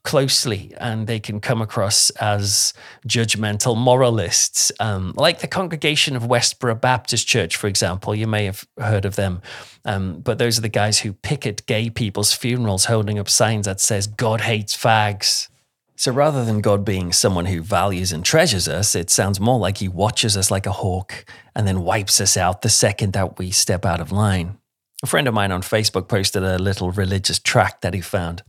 [0.05, 2.75] closely and they can come across as
[3.09, 4.71] judgmental moralists.
[4.79, 9.17] Um, like the congregation of Westboro Baptist Church, for example, you may have heard of
[9.17, 9.43] them.
[9.85, 13.81] Um, but those are the guys who picket gay people's funerals holding up signs that
[13.81, 15.49] says, God hates fags.
[15.97, 19.79] So rather than God being someone who values and treasures us, it sounds more like
[19.79, 23.51] he watches us like a hawk and then wipes us out the second that we
[23.51, 24.59] step out of line.
[25.03, 28.43] A friend of mine on Facebook posted a little religious tract that he found.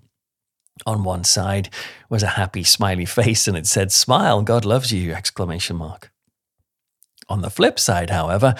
[0.85, 1.69] On one side
[2.09, 5.13] was a happy smiley face and it said, Smile, God loves you!
[5.13, 6.11] exclamation mark.
[7.29, 8.55] On the flip side, however,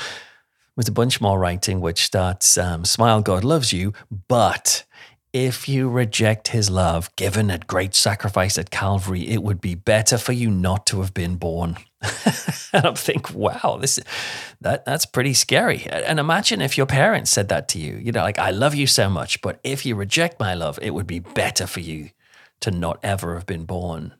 [0.77, 3.93] was a bunch more writing which starts, um, Smile, God loves you,
[4.27, 4.84] but
[5.35, 10.17] if you reject his love given at great sacrifice at Calvary, it would be better
[10.17, 11.75] for you not to have been born.
[12.71, 13.99] and I'm thinking, wow, this
[14.61, 15.87] that that's pretty scary.
[15.87, 17.97] And imagine if your parents said that to you.
[17.97, 20.91] You know, like I love you so much, but if you reject my love, it
[20.91, 22.11] would be better for you
[22.61, 24.13] to not ever have been born.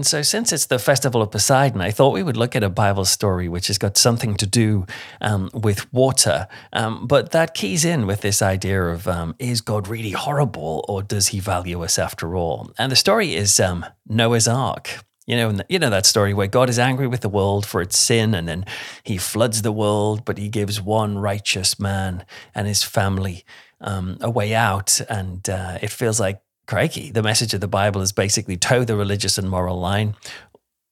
[0.00, 2.70] And so, since it's the festival of Poseidon, I thought we would look at a
[2.70, 4.86] Bible story which has got something to do
[5.20, 6.48] um, with water.
[6.72, 11.02] Um, but that keys in with this idea of um, is God really horrible or
[11.02, 12.72] does he value us after all?
[12.78, 15.04] And the story is um, Noah's Ark.
[15.26, 17.98] You know, you know that story where God is angry with the world for its
[17.98, 18.64] sin, and then
[19.02, 23.44] He floods the world, but He gives one righteous man and his family
[23.82, 28.00] um, a way out, and uh, it feels like crikey, the message of the Bible
[28.00, 30.14] is basically toe the religious and moral line,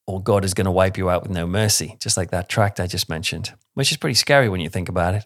[0.08, 2.80] or God is going to wipe you out with no mercy, just like that tract
[2.80, 5.24] I just mentioned, which is pretty scary when you think about it.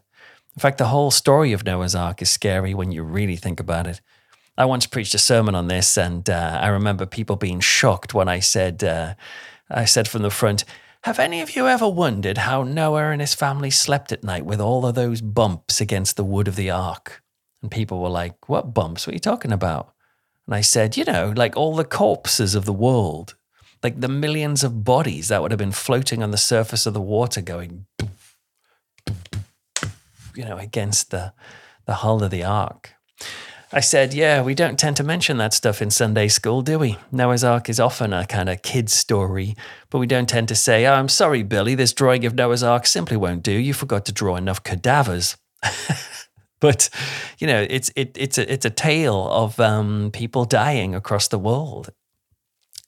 [0.55, 3.87] In fact, the whole story of Noah's Ark is scary when you really think about
[3.87, 4.03] it.
[4.59, 8.29] I once preached a sermon on this, and uh, I remember people being shocked when
[8.29, 9.15] I said, uh,
[9.71, 10.67] I said from the front,
[11.05, 14.61] have any of you ever wondered how Noah and his family slept at night with
[14.61, 17.23] all of those bumps against the wood of the ark?
[17.63, 19.07] And people were like, What bumps?
[19.07, 19.92] What are you talking about?
[20.53, 23.37] And I said, You know, like all the corpses of the world,
[23.83, 27.01] like the millions of bodies that would have been floating on the surface of the
[27.01, 27.87] water going,
[30.35, 31.33] you know, against the,
[31.87, 32.93] the hull of the ark.
[33.73, 36.99] I said, Yeah, we don't tend to mention that stuff in Sunday school, do we?
[37.11, 39.57] Noah's Ark is often a kind of kid's story,
[39.89, 42.85] but we don't tend to say, oh, I'm sorry, Billy, this drawing of Noah's Ark
[42.85, 43.53] simply won't do.
[43.53, 45.39] You forgot to draw enough cadavers.
[46.63, 46.89] but
[47.39, 51.39] you know, it's it, it's a it's a tale of um, people dying across the
[51.39, 51.91] world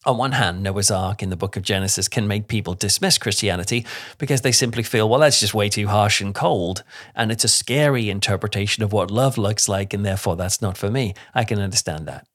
[0.06, 3.86] on one hand, Noah's Ark in the book of Genesis can make people dismiss Christianity
[4.18, 6.82] because they simply feel, well, that's just way too harsh and cold.
[7.14, 10.90] And it's a scary interpretation of what love looks like, and therefore that's not for
[10.90, 11.14] me.
[11.34, 12.26] I can understand that.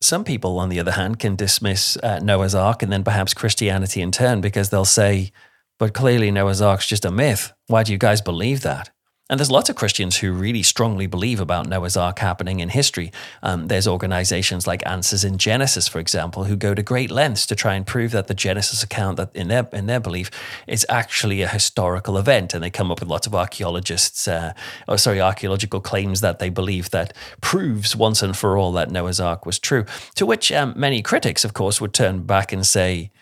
[0.00, 4.00] Some people, on the other hand, can dismiss uh, Noah's Ark and then perhaps Christianity
[4.00, 5.30] in turn because they'll say,
[5.78, 7.52] but clearly Noah's Ark's just a myth.
[7.66, 8.90] Why do you guys believe that?
[9.30, 13.12] And there's lots of Christians who really strongly believe about Noah's Ark happening in history.
[13.44, 17.54] Um, there's organizations like Answers in Genesis, for example, who go to great lengths to
[17.54, 20.32] try and prove that the Genesis account, that in their in their belief,
[20.66, 24.52] is actually a historical event, and they come up with lots of archaeologists, uh,
[24.88, 29.20] or sorry, archaeological claims that they believe that proves once and for all that Noah's
[29.20, 29.84] Ark was true.
[30.16, 33.12] To which um, many critics, of course, would turn back and say,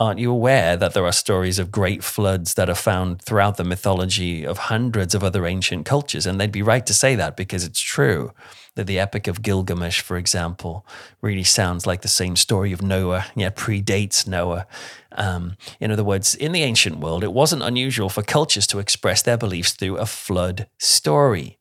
[0.00, 3.64] Aren't you aware that there are stories of great floods that are found throughout the
[3.64, 6.26] mythology of hundreds of other ancient cultures?
[6.26, 8.32] And they'd be right to say that because it's true.
[8.74, 10.84] That the Epic of Gilgamesh, for example,
[11.22, 14.66] really sounds like the same story of Noah, yet predates Noah.
[15.12, 19.22] Um, in other words, in the ancient world, it wasn't unusual for cultures to express
[19.22, 21.60] their beliefs through a flood story.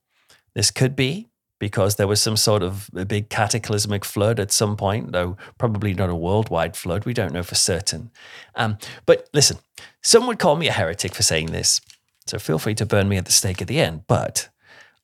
[0.56, 1.30] This could be
[1.63, 5.93] because there was some sort of a big cataclysmic flood at some point, though probably
[5.93, 7.06] not a worldwide flood.
[7.06, 8.12] We don't know for certain.
[8.56, 9.60] Um, but listen,
[10.02, 11.80] some would call me a heretic for saying this.
[12.28, 14.04] So feel free to burn me at the stake at the end.
[14.08, 14.49] But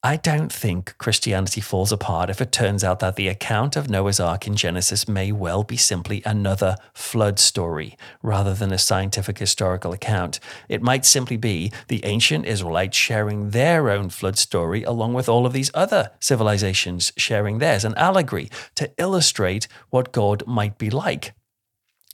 [0.02, 4.22] I don't think Christianity falls apart if it turns out that the account of Noah's
[4.22, 9.92] Ark in Genesis may well be simply another flood story rather than a scientific historical
[9.92, 10.40] account.
[10.70, 15.46] It might simply be the ancient Israelites sharing their own flood story along with all
[15.46, 21.34] of these other civilizations sharing theirs, an allegory to illustrate what God might be like.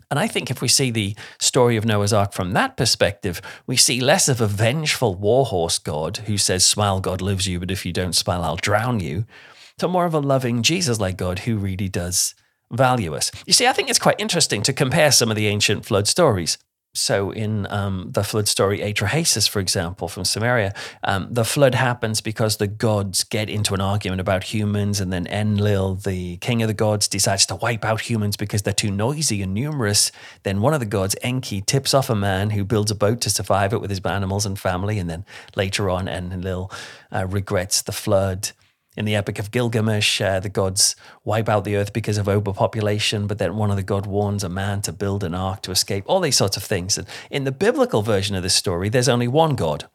[0.09, 3.77] And I think if we see the story of Noah's Ark from that perspective, we
[3.77, 7.85] see less of a vengeful warhorse God who says, Smile, God loves you, but if
[7.85, 9.25] you don't smile, I'll drown you,
[9.77, 12.35] to more of a loving Jesus like God who really does
[12.71, 13.31] value us.
[13.45, 16.57] You see, I think it's quite interesting to compare some of the ancient flood stories.
[16.95, 22.21] So in um, the flood story Atrahasis, for example, from Sumeria, um, the flood happens
[22.21, 26.69] because the gods get into an argument about humans, and then Enlil, the king of
[26.69, 30.11] the gods, decides to wipe out humans because they're too noisy and numerous.
[30.43, 33.29] Then one of the gods, Enki, tips off a man who builds a boat to
[33.29, 36.71] survive it with his animals and family, and then later on, Enlil
[37.11, 38.51] uh, regrets the flood.
[38.97, 43.27] In the Epic of Gilgamesh, uh, the gods wipe out the earth because of overpopulation,
[43.27, 46.05] but then one of the god warns a man to build an ark to escape,
[46.07, 46.97] all these sorts of things.
[46.97, 49.85] And in the biblical version of this story, there's only one God.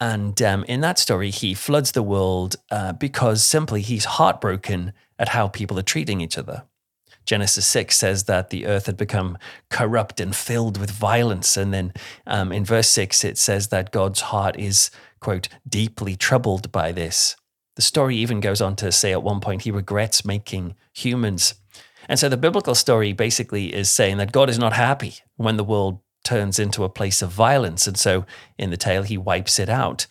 [0.00, 5.28] And um, in that story, he floods the world uh, because simply he's heartbroken at
[5.28, 6.64] how people are treating each other.
[7.24, 9.38] Genesis 6 says that the earth had become
[9.70, 11.56] corrupt and filled with violence.
[11.56, 11.92] And then
[12.26, 17.36] um, in verse 6, it says that God's heart is, quote, deeply troubled by this.
[17.76, 21.54] The story even goes on to say at one point he regrets making humans.
[22.08, 25.64] And so the biblical story basically is saying that God is not happy when the
[25.64, 27.86] world turns into a place of violence.
[27.86, 28.26] And so
[28.58, 30.06] in the tale, he wipes it out.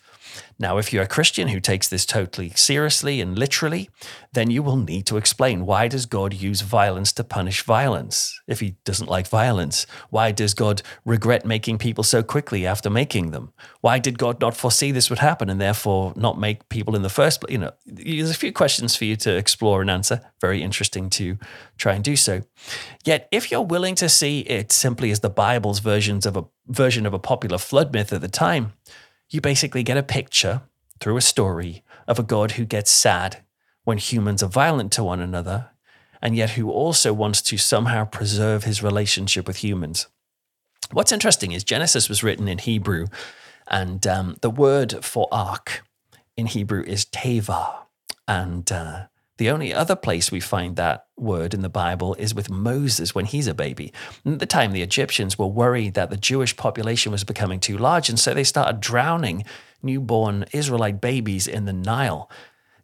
[0.58, 3.90] Now, if you're a Christian who takes this totally seriously and literally,
[4.32, 8.60] then you will need to explain why does God use violence to punish violence if
[8.60, 9.86] he doesn't like violence?
[10.10, 13.52] Why does God regret making people so quickly after making them?
[13.80, 17.08] Why did God not foresee this would happen and therefore not make people in the
[17.08, 17.52] first place?
[17.52, 20.20] You know, there's a few questions for you to explore and answer.
[20.40, 21.38] Very interesting to
[21.76, 22.42] try and do so.
[23.04, 27.06] Yet, if you're willing to see it simply as the Bible's versions of a version
[27.06, 28.72] of a popular flood myth at the time,
[29.32, 30.62] you basically get a picture
[31.00, 33.42] through a story of a God who gets sad
[33.84, 35.70] when humans are violent to one another,
[36.20, 40.06] and yet who also wants to somehow preserve his relationship with humans.
[40.92, 43.06] What's interesting is Genesis was written in Hebrew,
[43.66, 45.82] and um, the word for ark
[46.36, 47.74] in Hebrew is teva.
[48.28, 49.06] And uh,
[49.38, 53.24] the only other place we find that word in the Bible is with Moses when
[53.24, 53.92] he's a baby.
[54.26, 58.08] At the time, the Egyptians were worried that the Jewish population was becoming too large,
[58.08, 59.44] and so they started drowning
[59.82, 62.30] newborn Israelite babies in the Nile.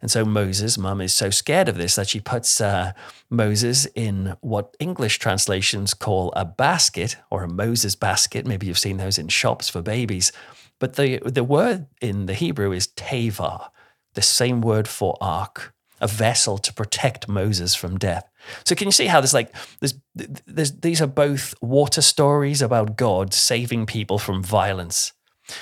[0.01, 2.93] And so Moses' mum is so scared of this that she puts uh,
[3.29, 8.47] Moses in what English translations call a basket or a Moses basket.
[8.47, 10.31] Maybe you've seen those in shops for babies.
[10.79, 13.69] But the, the word in the Hebrew is teva,
[14.13, 18.29] the same word for ark a vessel to protect Moses from death.
[18.65, 19.95] So can you see how there's like there's,
[20.45, 25.13] there's these are both water stories about God saving people from violence.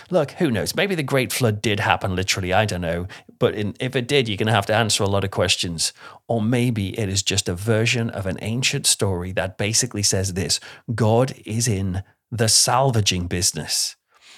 [0.10, 0.76] Look, who knows?
[0.76, 2.54] Maybe the Great Flood did happen literally.
[2.54, 3.08] I don't know.
[3.40, 5.94] But in, if it did, you're going to have to answer a lot of questions.
[6.28, 10.60] Or maybe it is just a version of an ancient story that basically says this
[10.94, 13.96] God is in the salvaging business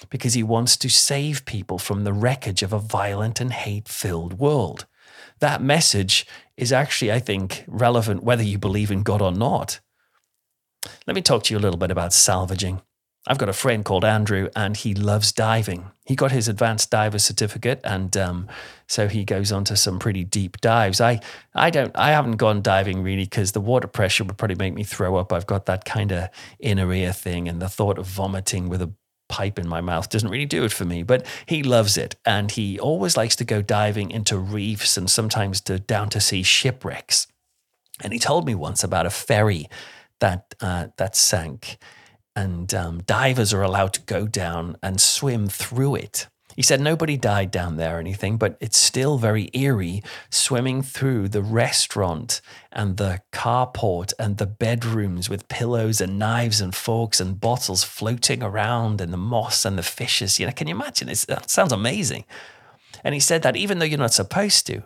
[0.08, 4.38] because he wants to save people from the wreckage of a violent and hate filled
[4.38, 4.86] world
[5.40, 6.26] that message
[6.56, 9.80] is actually, I think, relevant whether you believe in God or not.
[11.06, 12.82] Let me talk to you a little bit about salvaging.
[13.26, 15.90] I've got a friend called Andrew, and he loves diving.
[16.06, 18.48] He got his advanced diver certificate, and um,
[18.86, 21.02] so he goes on to some pretty deep dives.
[21.02, 21.20] I,
[21.54, 24.84] I don't, I haven't gone diving really because the water pressure would probably make me
[24.84, 25.34] throw up.
[25.34, 28.90] I've got that kind of inner ear thing, and the thought of vomiting with a
[29.30, 32.16] pipe in my mouth doesn't really do it for me, but he loves it.
[32.26, 36.42] And he always likes to go diving into reefs and sometimes to down to sea
[36.42, 37.26] shipwrecks.
[38.02, 39.68] And he told me once about a ferry
[40.18, 41.78] that uh, that sank,
[42.36, 46.28] and um, divers are allowed to go down and swim through it.
[46.56, 51.28] He said nobody died down there or anything, but it's still very eerie swimming through
[51.28, 52.40] the restaurant
[52.72, 58.42] and the carport and the bedrooms with pillows and knives and forks and bottles floating
[58.42, 60.38] around and the moss and the fishes.
[60.38, 61.08] You know, can you imagine?
[61.08, 62.24] It's, that sounds amazing.
[63.04, 64.82] And he said that even though you're not supposed to,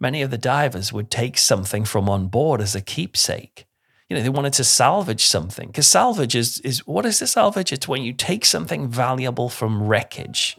[0.00, 3.66] many of the divers would take something from on board as a keepsake.
[4.08, 7.72] You know, they wanted to salvage something because salvage is, is what is the salvage?
[7.72, 10.56] It's when you take something valuable from wreckage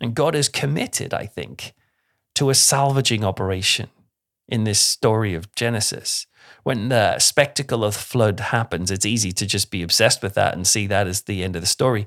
[0.00, 1.72] and God is committed, I think,
[2.34, 3.88] to a salvaging operation
[4.48, 6.26] in this story of Genesis.
[6.62, 10.54] When the spectacle of the flood happens, it's easy to just be obsessed with that
[10.54, 12.06] and see that as the end of the story.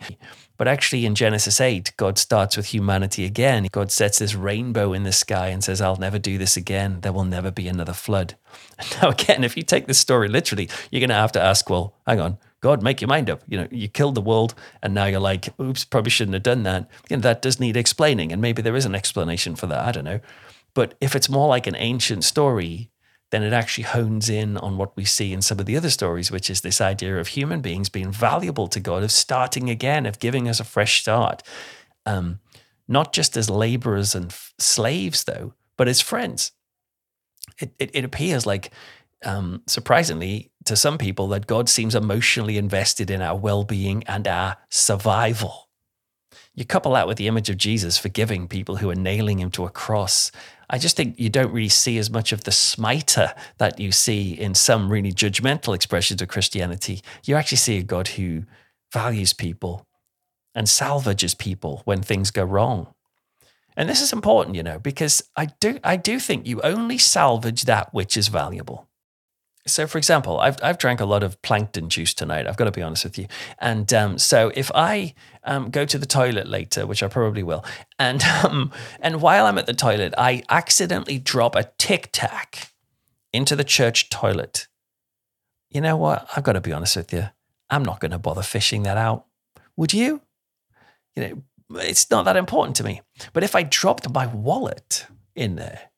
[0.58, 3.68] But actually, in Genesis 8, God starts with humanity again.
[3.72, 7.00] God sets this rainbow in the sky and says, I'll never do this again.
[7.00, 8.36] There will never be another flood.
[9.02, 11.96] Now, again, if you take this story literally, you're going to have to ask, well,
[12.06, 13.42] hang on, God, make your mind up.
[13.48, 16.64] You know, you killed the world, and now you're like, oops, probably shouldn't have done
[16.64, 16.90] that.
[17.10, 19.86] You know, that does need explaining, and maybe there is an explanation for that.
[19.86, 20.20] I don't know.
[20.74, 22.92] But if it's more like an ancient story,
[23.32, 26.32] then it actually hones in on what we see in some of the other stories,
[26.32, 30.20] which is this idea of human beings being valuable to God, of starting again, of
[30.20, 31.44] giving us a fresh start.
[32.06, 32.40] Um,
[32.88, 36.52] not just as laborers and f- slaves, though, but as friends.
[37.60, 38.72] It, it, it appears like
[39.26, 44.28] um, surprisingly, to some people, that God seems emotionally invested in our well being and
[44.28, 45.70] our survival.
[46.56, 49.66] You couple that with the image of Jesus forgiving people who are nailing him to
[49.66, 50.32] a cross.
[50.70, 54.34] I just think you don't really see as much of the smiter that you see
[54.34, 57.02] in some really judgmental expressions of Christianity.
[57.24, 58.44] You actually see a God who
[58.92, 59.88] values people
[60.54, 62.94] and salvages people when things go wrong.
[63.78, 67.64] And this is important, you know, because I do I do think you only salvage
[67.64, 68.89] that which is valuable.
[69.68, 72.48] So, for example, I've I've drank a lot of plankton juice tonight.
[72.48, 73.28] I've got to be honest with you.
[73.60, 77.64] And um, so, if I um, go to the toilet later, which I probably will,
[77.98, 82.72] and um, and while I'm at the toilet, I accidentally drop a tic tac
[83.32, 84.68] into the church toilet.
[85.70, 86.28] You know what?
[86.36, 87.30] I've got to be honest with you.
[87.70, 89.26] I'm not going to bother fishing that out.
[89.78, 90.22] Would you?
[91.16, 93.02] You know, it's not that important to me.
[93.34, 95.06] But if I dropped my wallet
[95.36, 95.89] in there,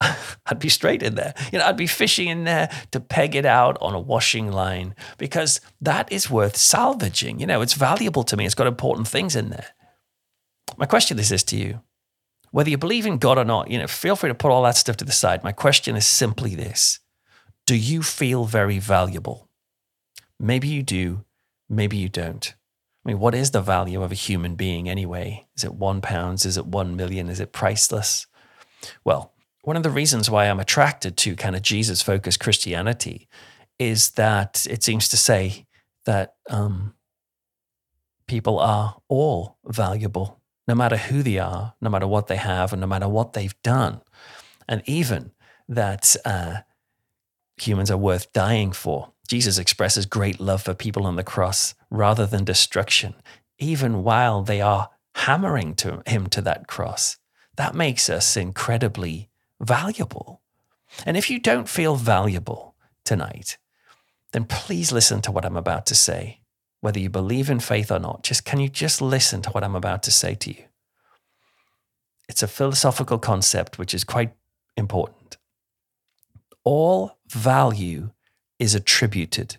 [0.46, 1.34] I'd be straight in there.
[1.52, 4.94] You know, I'd be fishing in there to peg it out on a washing line
[5.16, 7.40] because that is worth salvaging.
[7.40, 8.46] You know, it's valuable to me.
[8.46, 9.68] It's got important things in there.
[10.76, 11.80] My question is this to you.
[12.50, 14.76] Whether you believe in God or not, you know, feel free to put all that
[14.76, 15.44] stuff to the side.
[15.44, 17.00] My question is simply this.
[17.66, 19.48] Do you feel very valuable?
[20.40, 21.24] Maybe you do,
[21.68, 22.54] maybe you don't.
[23.04, 25.46] I mean, what is the value of a human being anyway?
[25.56, 26.46] Is it one pounds?
[26.46, 27.28] Is it one million?
[27.28, 28.26] Is it priceless?
[29.04, 29.34] Well,
[29.68, 33.28] one of the reasons why I'm attracted to kind of Jesus focused Christianity
[33.78, 35.66] is that it seems to say
[36.06, 36.94] that um,
[38.26, 42.80] people are all valuable, no matter who they are, no matter what they have, and
[42.80, 44.00] no matter what they've done.
[44.66, 45.32] And even
[45.68, 46.60] that uh,
[47.58, 49.12] humans are worth dying for.
[49.28, 53.16] Jesus expresses great love for people on the cross rather than destruction,
[53.58, 57.18] even while they are hammering to him to that cross.
[57.56, 59.27] That makes us incredibly
[59.60, 60.40] valuable.
[61.04, 63.58] And if you don't feel valuable tonight,
[64.32, 66.40] then please listen to what I'm about to say.
[66.80, 69.74] Whether you believe in faith or not, just can you just listen to what I'm
[69.74, 70.64] about to say to you?
[72.28, 74.34] It's a philosophical concept which is quite
[74.76, 75.38] important.
[76.62, 78.10] All value
[78.58, 79.56] is attributed.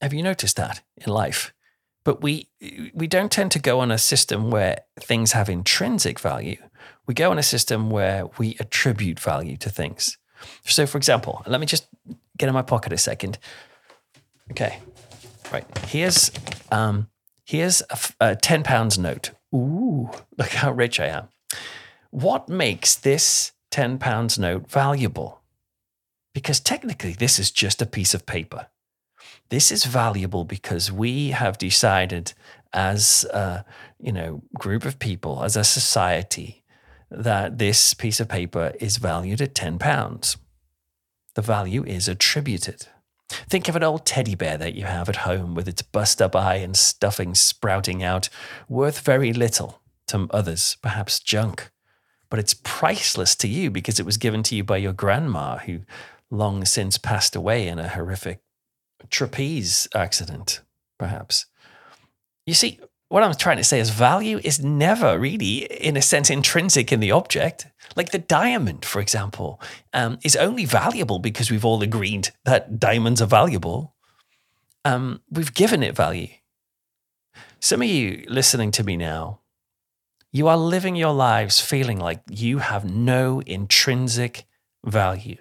[0.00, 1.52] Have you noticed that in life?
[2.04, 2.48] But we
[2.94, 6.58] we don't tend to go on a system where things have intrinsic value.
[7.06, 10.18] We go on a system where we attribute value to things.
[10.64, 11.86] So, for example, let me just
[12.36, 13.38] get in my pocket a second.
[14.50, 14.78] Okay,
[15.52, 16.30] right here's
[16.70, 17.08] um,
[17.44, 19.30] here's a, a ten pounds note.
[19.54, 21.28] Ooh, look how rich I am.
[22.10, 25.40] What makes this ten pounds note valuable?
[26.34, 28.66] Because technically, this is just a piece of paper.
[29.50, 32.32] This is valuable because we have decided
[32.72, 33.64] as a
[34.00, 36.63] you know group of people, as a society,
[37.16, 40.36] that this piece of paper is valued at 10 pounds.
[41.34, 42.86] The value is attributed.
[43.28, 46.36] Think of an old teddy bear that you have at home with its bust up
[46.36, 48.28] eye and stuffing sprouting out,
[48.68, 51.70] worth very little to others, perhaps junk.
[52.30, 55.80] But it's priceless to you because it was given to you by your grandma, who
[56.30, 58.40] long since passed away in a horrific
[59.10, 60.60] trapeze accident,
[60.98, 61.46] perhaps.
[62.46, 66.30] You see, what I'm trying to say is value is never really, in a sense,
[66.30, 67.66] intrinsic in the object.
[67.96, 69.60] Like the diamond, for example,
[69.92, 73.94] um, is only valuable because we've all agreed that diamonds are valuable.
[74.84, 76.28] Um, we've given it value.
[77.60, 79.40] Some of you listening to me now,
[80.32, 84.44] you are living your lives feeling like you have no intrinsic
[84.84, 85.36] value.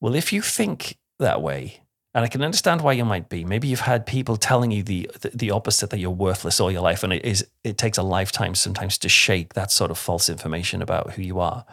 [0.00, 1.81] Well, if you think that way,
[2.14, 3.44] and I can understand why you might be.
[3.44, 7.02] Maybe you've had people telling you the, the, opposite that you're worthless all your life,
[7.02, 10.82] and it is it takes a lifetime sometimes to shake that sort of false information
[10.82, 11.64] about who you are.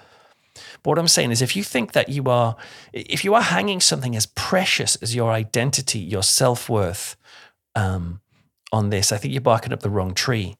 [0.81, 2.55] But what I'm saying is, if you think that you are,
[2.93, 7.17] if you are hanging something as precious as your identity, your self worth,
[7.75, 8.21] um,
[8.71, 10.55] on this, I think you're barking up the wrong tree.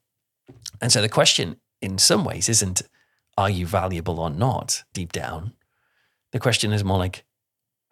[0.80, 2.82] And so the question, in some ways, isn't
[3.38, 5.54] are you valuable or not deep down.
[6.32, 7.24] The question is more like,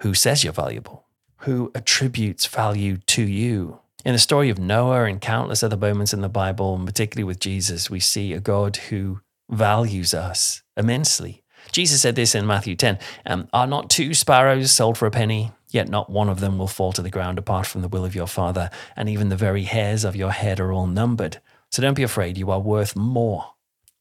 [0.01, 1.08] who says you're valuable?
[1.39, 3.81] Who attributes value to you.
[4.05, 7.41] In the story of Noah and countless other moments in the Bible, and particularly with
[7.41, 9.21] Jesus, we see a God who
[9.51, 11.43] values us immensely.
[11.73, 15.53] Jesus said this in Matthew 10 um, Are not two sparrows sold for a penny?
[15.71, 18.15] Yet not one of them will fall to the ground apart from the will of
[18.15, 21.41] your Father, and even the very hairs of your head are all numbered.
[21.71, 23.53] So don't be afraid, you are worth more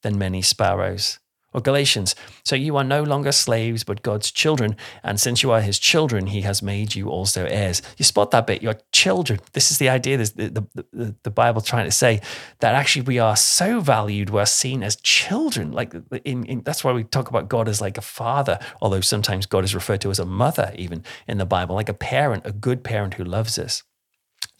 [0.03, 1.19] than many sparrows.
[1.57, 4.75] Or Galatians, so you are no longer slaves, but God's children.
[5.01, 7.81] And since you are his children, he has made you also heirs.
[7.97, 9.39] You spot that bit, you're children.
[9.53, 12.21] This is the idea, this, the, the, the, the Bible trying to say
[12.59, 15.71] that actually we are so valued, we're seen as children.
[15.71, 19.47] Like in, in, that's why we talk about God as like a father, although sometimes
[19.47, 22.51] God is referred to as a mother, even in the Bible, like a parent, a
[22.51, 23.81] good parent who loves us.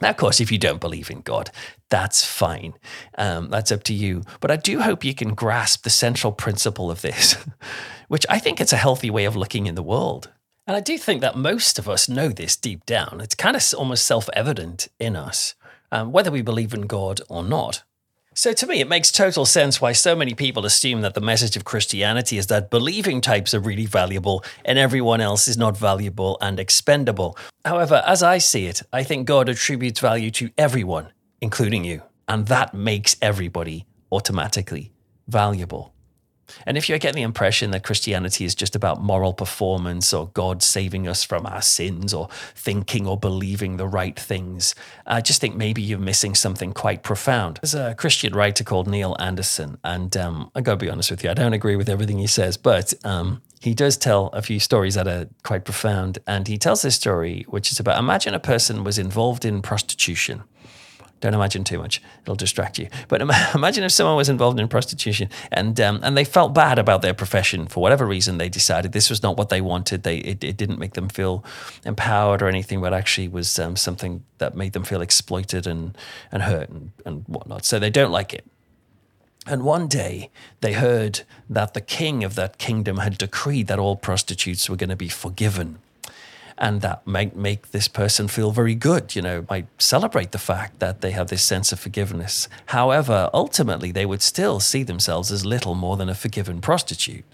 [0.02, 1.50] Now, of course, if you don't believe in God,
[1.90, 2.74] that's fine.
[3.18, 4.24] Um, that's up to you.
[4.40, 7.36] But I do hope you can grasp the central principle of this,
[8.08, 10.32] which I think it's a healthy way of looking in the world.
[10.68, 13.22] And I do think that most of us know this deep down.
[13.22, 15.56] It's kind of almost self evident in us,
[15.92, 17.84] um, whether we believe in God or not.
[18.38, 21.58] So, to me, it makes total sense why so many people assume that the message
[21.58, 26.38] of Christianity is that believing types are really valuable and everyone else is not valuable
[26.40, 27.36] and expendable.
[27.66, 31.08] However, as I see it, I think God attributes value to everyone,
[31.42, 34.92] including you, and that makes everybody automatically
[35.28, 35.96] valuable.
[36.66, 40.64] And if you're getting the impression that Christianity is just about moral performance or God
[40.64, 44.76] saving us from our sins or thinking or believing the right things,
[45.06, 47.60] I just think maybe you're missing something quite profound.
[47.62, 51.30] There's a Christian writer called Neil Anderson, and um, I gotta be honest with you,
[51.30, 54.96] I don't agree with everything he says, but um, he does tell a few stories
[54.96, 56.20] that are quite profound.
[56.28, 60.44] And he tells this story, which is about imagine a person was involved in prostitution
[61.20, 62.88] don't imagine too much; it'll distract you.
[63.08, 63.22] But
[63.56, 67.14] imagine if someone was involved in prostitution and um, and they felt bad about their
[67.14, 68.38] profession for whatever reason.
[68.38, 70.04] They decided this was not what they wanted.
[70.04, 71.44] They it, it didn't make them feel
[71.86, 75.98] empowered or anything, but actually was um, something that made them feel exploited and
[76.32, 77.66] and hurt and, and whatnot.
[77.66, 78.46] So they don't like it.
[79.48, 83.96] And one day they heard that the king of that kingdom had decreed that all
[83.96, 85.80] prostitutes were going to be forgiven
[86.58, 90.80] and that might make this person feel very good, you know, might celebrate the fact
[90.80, 92.48] that they have this sense of forgiveness.
[92.68, 97.26] However, ultimately, they would still see themselves as little more than a forgiven prostitute.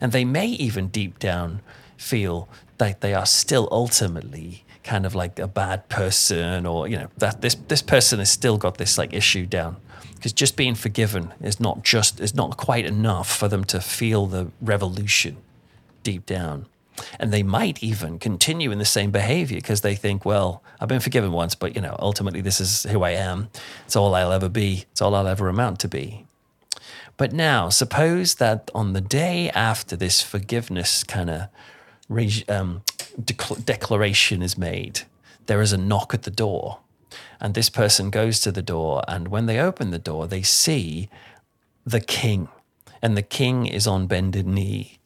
[0.00, 1.62] And they may even deep down
[1.96, 2.48] feel
[2.78, 7.42] that they are still ultimately kind of like a bad person or, you know, that
[7.42, 9.76] this, this person has still got this like issue down
[10.14, 14.26] because just being forgiven is not just is not quite enough for them to feel
[14.26, 15.36] the revolution
[16.02, 16.66] deep down
[17.18, 21.00] and they might even continue in the same behavior because they think, well, I've been
[21.00, 23.48] forgiven once, but you know, ultimately this is who I am.
[23.86, 24.84] It's all I'll ever be.
[24.92, 26.26] It's all I'll ever amount to be.
[27.16, 31.48] But now, suppose that on the day after this forgiveness kind of
[32.48, 32.82] um,
[33.64, 35.02] declaration is made,
[35.46, 36.78] there is a knock at the door.
[37.40, 41.08] And this person goes to the door, and when they open the door, they see
[41.84, 42.48] the king.
[43.02, 44.99] And the king is on bended knee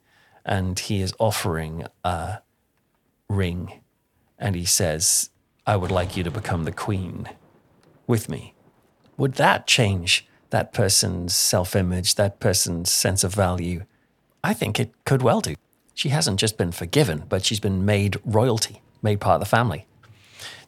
[0.45, 2.39] and he is offering a
[3.29, 3.81] ring
[4.39, 5.31] and he says,
[5.67, 7.29] I would like you to become the queen
[8.07, 8.55] with me.
[9.17, 13.85] Would that change that person's self image, that person's sense of value?
[14.43, 15.55] I think it could well do.
[15.95, 19.87] She hasn't just been forgiven, but she's been made royalty, made part of the family.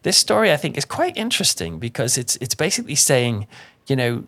[0.02, 3.46] This story, I think, is quite interesting because it's it's basically saying,
[3.88, 4.24] you know,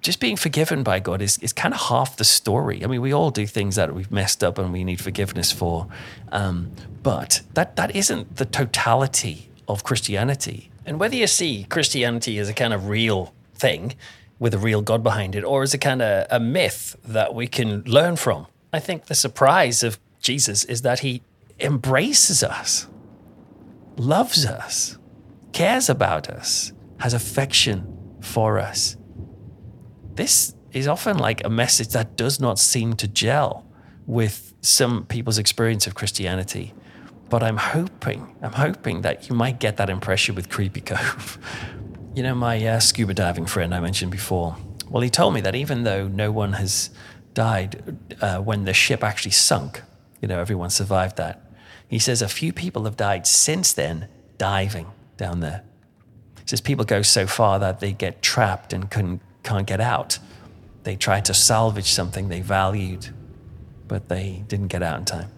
[0.00, 2.84] just being forgiven by God is, is kind of half the story.
[2.84, 5.86] I mean, we all do things that we've messed up and we need forgiveness for.
[6.32, 10.70] Um, but that, that isn't the totality of Christianity.
[10.84, 13.94] And whether you see Christianity as a kind of real thing
[14.38, 17.46] with a real God behind it or as a kind of a myth that we
[17.46, 21.22] can learn from, I think the surprise of Jesus is that he
[21.58, 22.88] embraces us,
[23.96, 24.96] loves us,
[25.52, 28.96] cares about us, has affection for us
[30.20, 33.64] this is often like a message that does not seem to gel
[34.06, 36.74] with some people's experience of Christianity.
[37.30, 41.38] But I'm hoping, I'm hoping that you might get that impression with Creepy Cove.
[42.14, 44.56] you know, my uh, scuba diving friend I mentioned before,
[44.90, 46.90] well, he told me that even though no one has
[47.32, 49.82] died uh, when the ship actually sunk,
[50.20, 51.50] you know, everyone survived that.
[51.88, 55.62] He says a few people have died since then diving down there.
[56.40, 60.18] He says people go so far that they get trapped and couldn't can't get out.
[60.84, 63.08] They tried to salvage something they valued,
[63.88, 65.30] but they didn't get out in time.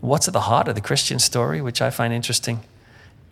[0.00, 2.60] What's at the heart of the Christian story, which I find interesting,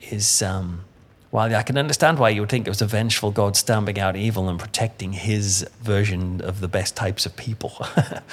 [0.01, 0.85] is um,
[1.31, 4.15] while I can understand why you would think it was a vengeful God stamping out
[4.15, 7.73] evil and protecting his version of the best types of people.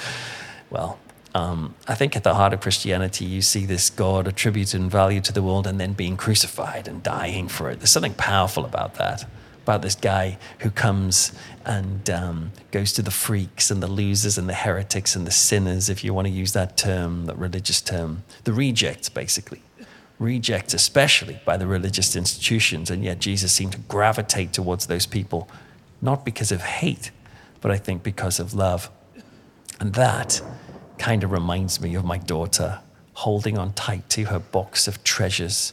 [0.70, 1.00] well,
[1.34, 5.32] um, I think at the heart of Christianity, you see this God attributing value to
[5.32, 7.80] the world and then being crucified and dying for it.
[7.80, 9.28] There's something powerful about that
[9.66, 11.32] about this guy who comes
[11.64, 15.88] and um, goes to the freaks and the losers and the heretics and the sinners,
[15.88, 19.60] if you want to use that term, that religious term, the rejects, basically.
[20.20, 22.90] Rejects, especially by the religious institutions.
[22.90, 25.48] And yet Jesus seemed to gravitate towards those people,
[26.00, 27.10] not because of hate,
[27.60, 28.88] but I think because of love.
[29.80, 30.40] And that
[30.96, 32.78] kind of reminds me of my daughter
[33.14, 35.72] holding on tight to her box of treasures,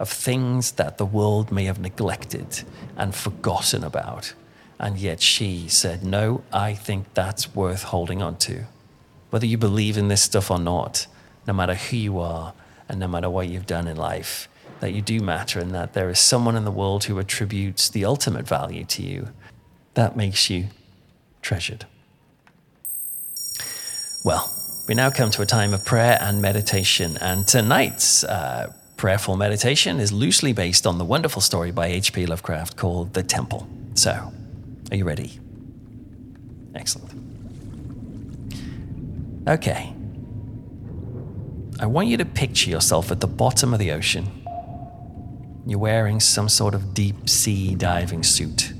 [0.00, 2.64] of things that the world may have neglected
[2.96, 4.32] and forgotten about.
[4.78, 8.64] And yet she said, No, I think that's worth holding on to.
[9.28, 11.06] Whether you believe in this stuff or not,
[11.46, 12.54] no matter who you are
[12.88, 14.48] and no matter what you've done in life,
[14.80, 18.06] that you do matter and that there is someone in the world who attributes the
[18.06, 19.28] ultimate value to you,
[19.94, 20.68] that makes you
[21.42, 21.84] treasured.
[24.24, 24.50] Well,
[24.88, 29.98] we now come to a time of prayer and meditation, and tonight's uh, prayerful meditation
[29.98, 32.26] is loosely based on the wonderful story by H.P.
[32.26, 33.66] Lovecraft called The Temple.
[33.94, 34.10] So,
[34.90, 35.40] are you ready?
[36.74, 37.10] Excellent.
[39.48, 39.94] Okay.
[41.80, 44.26] I want you to picture yourself at the bottom of the ocean.
[45.64, 48.74] You're wearing some sort of deep sea diving suit,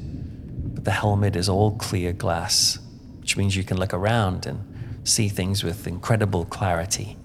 [0.74, 2.78] but the helmet is all clear glass,
[3.20, 7.16] which means you can look around and see things with incredible clarity.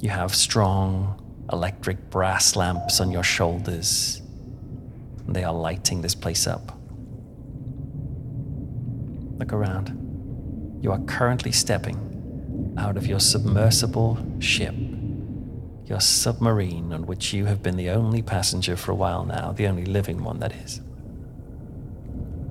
[0.00, 1.17] You have strong
[1.52, 4.22] electric brass lamps on your shoulders.
[5.26, 6.78] They are lighting this place up.
[9.38, 10.78] Look around.
[10.82, 14.74] You are currently stepping out of your submersible ship,
[15.86, 19.66] your submarine on which you have been the only passenger for a while now, the
[19.66, 20.80] only living one, that is.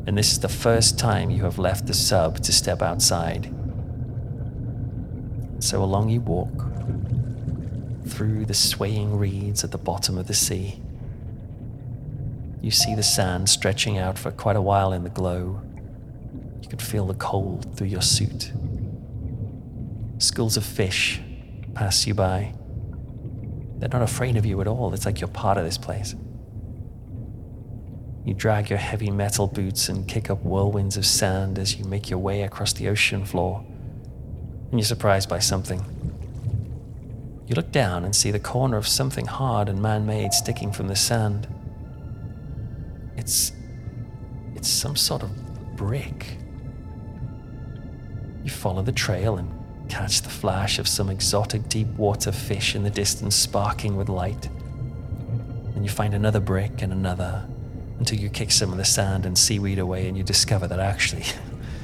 [0.05, 3.53] And this is the first time you have left the sub to step outside.
[5.59, 6.67] So along you walk,
[8.07, 10.81] through the swaying reeds at the bottom of the sea.
[12.61, 15.61] You see the sand stretching out for quite a while in the glow.
[16.61, 18.51] You can feel the cold through your suit.
[20.17, 21.21] Schools of fish
[21.75, 22.53] pass you by.
[23.77, 24.93] They're not afraid of you at all.
[24.93, 26.15] It's like you're part of this place.
[28.25, 32.09] You drag your heavy metal boots and kick up whirlwinds of sand as you make
[32.09, 33.63] your way across the ocean floor.
[34.71, 36.16] And you're surprised by something.
[37.47, 40.89] You look down and see the corner of something hard and man made sticking from
[40.89, 41.47] the sand.
[43.15, 43.53] It's.
[44.53, 45.31] it's some sort of
[45.77, 46.37] brick.
[48.43, 49.49] You follow the trail and
[49.87, 54.49] catch the flash of some exotic deep water fish in the distance sparking with light.
[55.73, 57.47] Then you find another brick and another
[57.97, 61.23] until you kick some of the sand and seaweed away and you discover that actually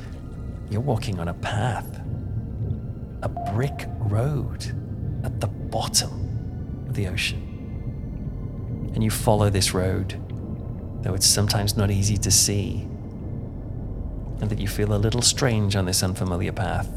[0.70, 2.02] you're walking on a path,
[3.22, 4.83] a brick road
[5.24, 7.40] at the bottom of the ocean.
[8.94, 10.22] And you follow this road,
[11.02, 12.88] though it's sometimes not easy to see,
[14.40, 16.90] and that you feel a little strange on this unfamiliar path.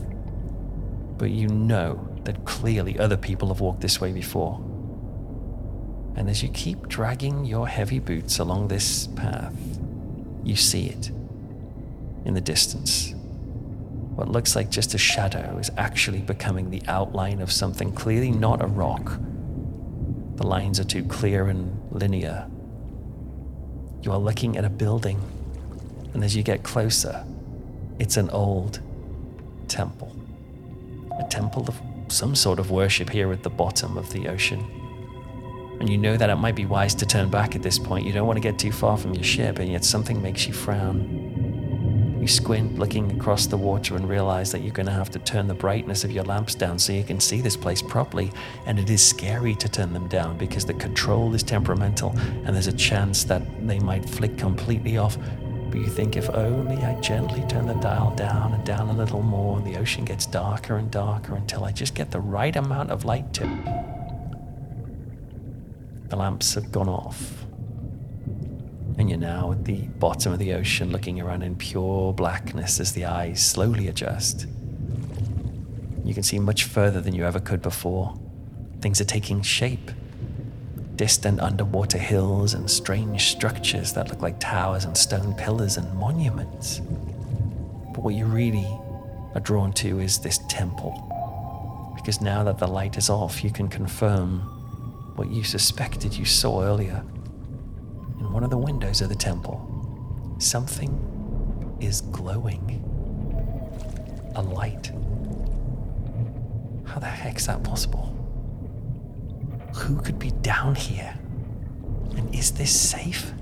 [1.16, 4.60] But you know that clearly other people have walked this way before.
[6.16, 9.54] And as you keep dragging your heavy boots along this path,
[10.44, 11.10] you see it
[12.24, 13.15] in the distance.
[14.16, 18.62] What looks like just a shadow is actually becoming the outline of something clearly not
[18.62, 19.20] a rock.
[20.36, 22.48] The lines are too clear and linear.
[24.02, 25.20] You are looking at a building,
[26.14, 27.24] and as you get closer,
[27.98, 28.80] it's an old
[29.68, 30.16] temple.
[31.20, 34.64] A temple of some sort of worship here at the bottom of the ocean
[35.80, 38.06] and you know that it might be wise to turn back at this point.
[38.06, 40.54] You don't want to get too far from your ship, and yet something makes you
[40.54, 41.35] frown.
[42.26, 45.46] You squint, looking across the water, and realize that you're going to have to turn
[45.46, 48.32] the brightness of your lamps down so you can see this place properly.
[48.66, 52.66] And it is scary to turn them down because the control is temperamental, and there's
[52.66, 55.16] a chance that they might flick completely off.
[55.70, 59.22] But you think if only I gently turn the dial down and down a little
[59.22, 62.90] more, and the ocean gets darker and darker until I just get the right amount
[62.90, 63.44] of light to
[66.08, 67.45] the lamps have gone off.
[68.98, 72.92] And you're now at the bottom of the ocean looking around in pure blackness as
[72.92, 74.46] the eyes slowly adjust.
[76.04, 78.18] You can see much further than you ever could before.
[78.80, 79.90] Things are taking shape.
[80.94, 86.80] Distant underwater hills and strange structures that look like towers and stone pillars and monuments.
[87.92, 88.66] But what you really
[89.34, 91.02] are drawn to is this temple.
[91.96, 94.40] Because now that the light is off, you can confirm
[95.16, 97.04] what you suspected you saw earlier.
[98.26, 100.90] In one of the windows of the temple, something
[101.80, 102.82] is glowing.
[104.34, 104.90] A light.
[106.84, 108.12] How the heck's that possible?
[109.76, 111.16] Who could be down here?
[112.16, 113.32] And is this safe?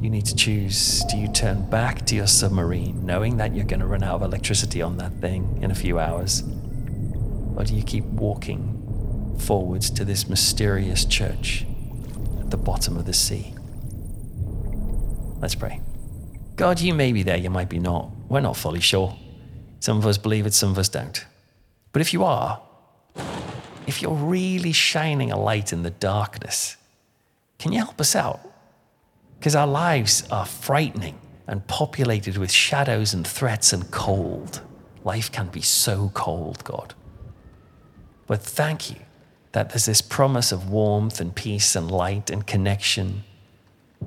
[0.00, 3.80] You need to choose do you turn back to your submarine, knowing that you're going
[3.80, 6.42] to run out of electricity on that thing in a few hours?
[7.54, 11.66] Or do you keep walking forwards to this mysterious church
[12.50, 13.54] the bottom of the sea.
[15.40, 15.80] Let's pray.
[16.56, 18.10] God, you may be there, you might be not.
[18.28, 19.16] We're not fully sure.
[19.80, 21.24] Some of us believe it, some of us don't.
[21.92, 22.60] But if you are,
[23.86, 26.76] if you're really shining a light in the darkness,
[27.58, 28.40] can you help us out?
[29.38, 34.60] Because our lives are frightening and populated with shadows and threats and cold.
[35.02, 36.94] Life can be so cold, God.
[38.26, 38.96] But thank you
[39.52, 43.24] that there's this promise of warmth and peace and light and connection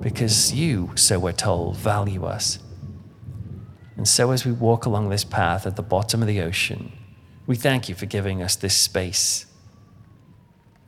[0.00, 2.58] because you, so we're told, value us.
[3.96, 6.92] And so as we walk along this path at the bottom of the ocean,
[7.46, 9.46] we thank you for giving us this space,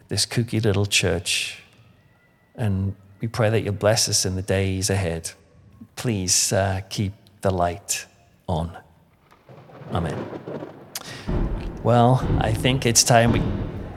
[0.08, 1.62] this kooky little church,
[2.54, 5.30] and we pray that you'll bless us in the days ahead.
[5.94, 8.06] Please uh, keep the light
[8.48, 8.76] on.
[9.92, 10.26] Amen.
[11.82, 13.42] Well, I think it's time we.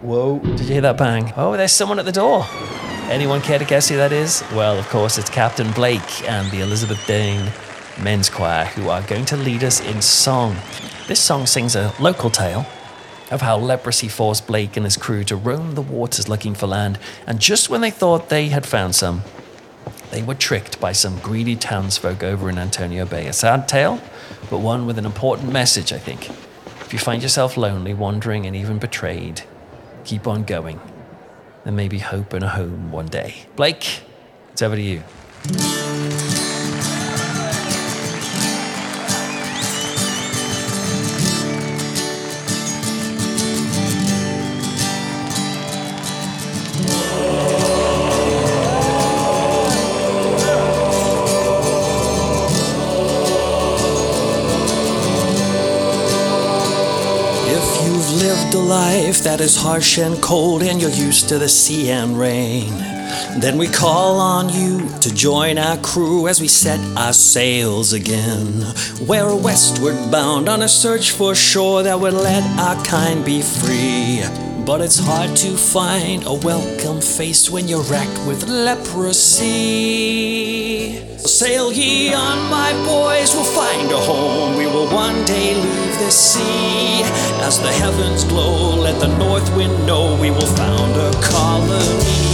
[0.01, 1.33] Whoa, did you hear that bang?
[1.35, 2.45] Oh, there's someone at the door.
[3.09, 4.43] Anyone care to guess who that is?
[4.53, 7.51] Well, of course, it's Captain Blake and the Elizabeth Dane
[8.01, 10.55] Men's Choir who are going to lead us in song.
[11.07, 12.65] This song sings a local tale
[13.29, 16.97] of how leprosy forced Blake and his crew to roam the waters looking for land,
[17.27, 19.23] and just when they thought they had found some,
[20.11, 23.27] they were tricked by some greedy townsfolk over in Antonio Bay.
[23.27, 23.99] A sad tale,
[24.49, 26.29] but one with an important message, I think.
[26.81, 29.43] If you find yourself lonely, wandering, and even betrayed,
[30.09, 30.79] keep on going.
[31.65, 33.45] and maybe hope and a home one day.
[33.55, 34.01] Blake,
[34.53, 35.03] it's over to you.
[59.19, 62.69] Life that is harsh and cold and you're used to the sea and rain,
[63.39, 68.63] then we call on you to join our crew as we set our sails again.
[69.01, 74.48] We're westward bound on a search for shore that would let our kind be free.
[74.69, 79.47] But it's hard to find a welcome face when you're racked with leprosy.
[81.17, 84.57] Sail ye on, my boys, we'll find a home.
[84.57, 87.01] We will one day leave this sea.
[87.41, 92.29] As the heavens glow, let the north wind know we will found a colony.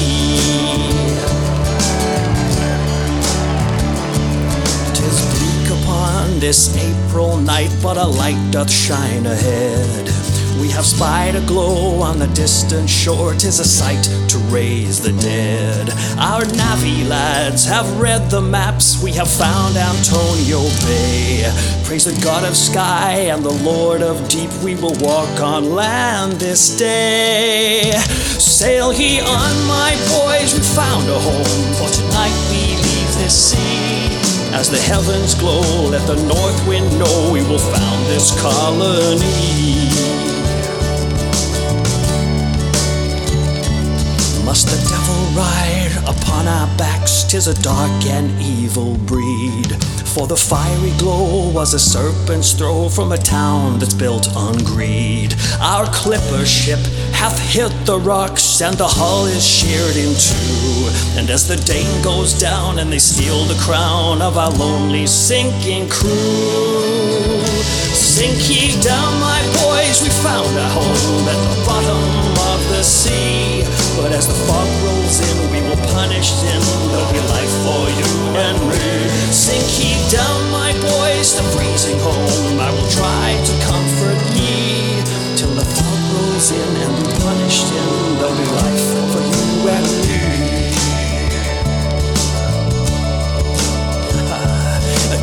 [4.94, 10.15] Tis bleak upon this April night, but a light doth shine ahead.
[10.60, 15.12] We have spied a glow on the distant shore, tis a sight to raise the
[15.22, 15.90] dead.
[16.18, 21.44] Our navvy lads have read the maps, we have found Antonio Bay.
[21.84, 26.34] Praise the God of sky and the Lord of deep, we will walk on land
[26.34, 27.92] this day.
[28.40, 33.96] Sail ye on, my boys, we found a home, for tonight we leave this sea.
[34.56, 40.05] As the heavens glow, let the north wind know we will found this colony.
[44.46, 47.24] Must the devil ride upon our backs?
[47.24, 49.74] Tis a dark and evil breed.
[50.14, 55.34] For the fiery glow was a serpent's throw from a town that's built on greed.
[55.60, 56.80] Our clipper ship
[57.12, 61.20] hath hit the rocks, and the hull is sheared in two.
[61.20, 65.90] And as the Dane goes down, and they steal the crown of our lonely sinking
[65.90, 67.42] crew.
[67.98, 72.25] Sink ye down, my boys, we found a home at the bottom
[72.56, 73.64] of the sea.
[74.00, 76.62] But as the fog rolls in, we will punish sin.
[76.92, 78.12] There'll be life for you
[78.48, 78.88] and me.
[79.32, 82.60] Sink ye down, my boys, to freezing home.
[82.60, 85.04] I will try to comfort ye
[85.36, 87.90] till the fog rolls in and we punish sin.
[88.20, 90.05] There'll be life for you and me.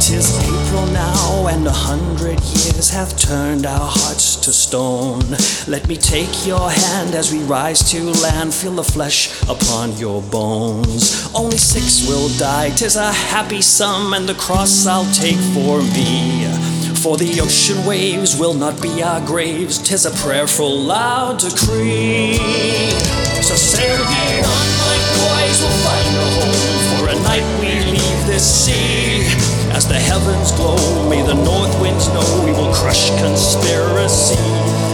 [0.03, 5.23] Tis April now, and a hundred years have turned our hearts to stone.
[5.69, 10.21] Let me take your hand as we rise to land, feel the flesh upon your
[10.21, 11.31] bones.
[11.33, 16.47] Only six will die, tis a happy sum, and the cross I'll take for me.
[16.97, 22.39] For the ocean waves will not be our graves, tis a prayerful loud decree.
[23.41, 24.69] So sail ye on,
[25.23, 26.99] boys, we'll find a home.
[26.99, 29.42] For a night we leave this sea.
[29.75, 30.77] As the heavens glow,
[31.09, 34.37] may the north winds know we will crush conspiracy.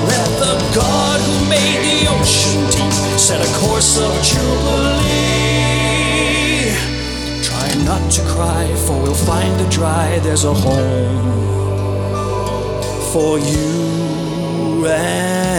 [0.07, 4.99] Let the God who made the ocean deep set a course of jubilee.
[7.43, 10.18] Try not to cry, for we'll find the dry.
[10.20, 11.39] There's a home
[13.12, 15.58] for you and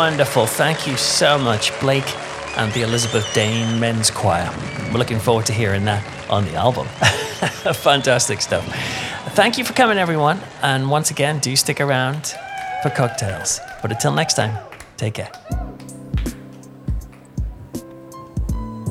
[0.00, 0.46] Wonderful.
[0.46, 2.08] Thank you so much, Blake
[2.56, 4.50] and the Elizabeth Dane Men's Choir.
[4.86, 6.86] We're looking forward to hearing that on the album.
[7.74, 8.64] Fantastic stuff.
[9.34, 10.40] Thank you for coming, everyone.
[10.62, 12.34] And once again, do stick around
[12.82, 13.60] for cocktails.
[13.82, 14.56] But until next time,
[14.96, 15.30] take care.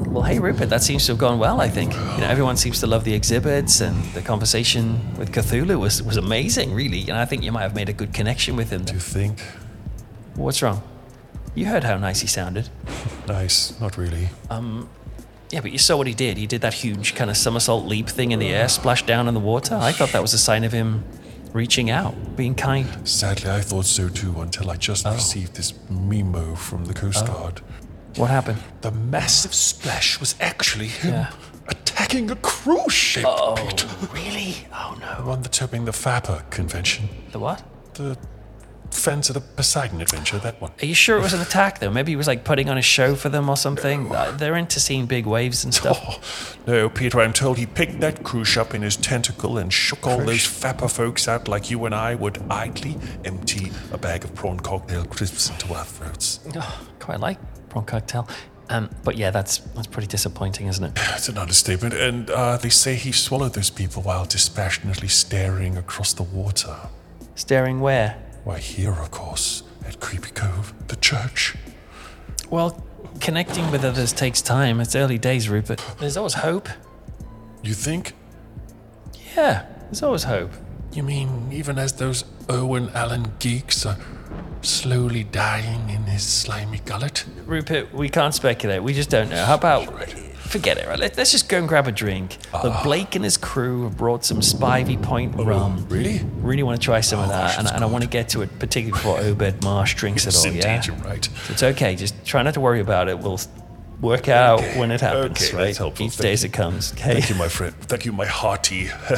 [0.09, 1.91] Well, hey, Rupert, that seems to have gone well, I think.
[1.91, 6.17] You know, everyone seems to love the exhibits, and the conversation with Cthulhu was, was
[6.17, 7.01] amazing, really.
[7.09, 8.83] And I think you might have made a good connection with him.
[8.83, 9.41] Do you think?
[10.35, 10.83] What's wrong?
[11.55, 12.69] You heard how nice he sounded.
[13.27, 14.29] Nice, not really.
[14.49, 14.89] Um,
[15.51, 16.37] yeah, but you saw what he did.
[16.37, 19.33] He did that huge kind of somersault leap thing in the air, splashed down in
[19.33, 19.75] the water.
[19.75, 21.03] I thought that was a sign of him
[21.53, 23.07] reaching out, being kind.
[23.07, 27.61] Sadly, I thought so too until I just received this memo from the Coast Guard.
[28.15, 28.59] What happened?
[28.81, 31.31] The massive splash was actually him Yeah.
[31.67, 33.25] attacking a cruise ship.
[33.57, 33.85] Pete.
[34.13, 34.67] Really?
[34.73, 35.27] Oh The no.
[35.29, 37.09] one that's hoping the FAPA convention.
[37.31, 37.63] The what?
[37.95, 38.17] The
[38.91, 40.71] Friends of the Poseidon Adventure, that one.
[40.81, 41.89] Are you sure it was an attack though?
[41.89, 44.11] Maybe he was like putting on a show for them or something.
[44.13, 46.57] Uh, They're into seeing big waves and stuff.
[46.67, 50.05] Oh, no, Peter, I'm told he picked that cruise up in his tentacle and shook
[50.05, 54.33] all those fapper folks out like you and I would idly empty a bag of
[54.35, 56.39] prawn cocktail crisps into our throats.
[56.55, 57.37] Oh, quite like
[57.69, 58.27] prawn cocktail.
[58.71, 60.91] Um, but yeah, that's that's pretty disappointing, isn't it?
[61.15, 61.93] It's an understatement.
[61.95, 66.75] And uh, they say he swallowed those people while dispassionately staring across the water.
[67.35, 68.21] Staring where?
[68.43, 71.55] Why, here, of course, at Creepy Cove, the church.
[72.49, 72.83] Well,
[73.19, 74.79] connecting with others takes time.
[74.79, 75.83] It's early days, Rupert.
[75.99, 76.69] There's always hope.
[77.61, 78.13] You think?
[79.35, 80.51] Yeah, there's always hope.
[80.93, 83.97] You mean even as those Irwin Allen geeks are
[84.61, 87.25] slowly dying in his slimy gullet?
[87.45, 88.81] Rupert, we can't speculate.
[88.81, 89.45] We just don't know.
[89.45, 89.87] How about
[90.49, 90.87] forget it?
[90.87, 90.99] Right?
[90.99, 92.37] Let, us just go and grab a drink.
[92.63, 95.85] Look, Blake and his crew have brought some Spivey Point rum.
[95.89, 96.21] Really?
[96.41, 98.29] Really want to try some of Oh, that, gosh, and, and I want to get
[98.29, 100.45] to it, particularly before Obed Marsh drinks it all.
[100.45, 101.29] indeed, Yeah, you're right.
[101.49, 101.95] it's okay.
[101.95, 103.19] Just try not to worry about it.
[103.19, 103.39] We'll
[104.01, 105.41] work out when it happens.
[105.43, 105.63] Okay, right?
[105.65, 106.05] that's helpful.
[106.05, 106.93] Each day as it comes.
[106.93, 107.13] Okay.
[107.13, 107.75] Thank you, my friend.
[107.81, 108.85] Thank you, my hearty.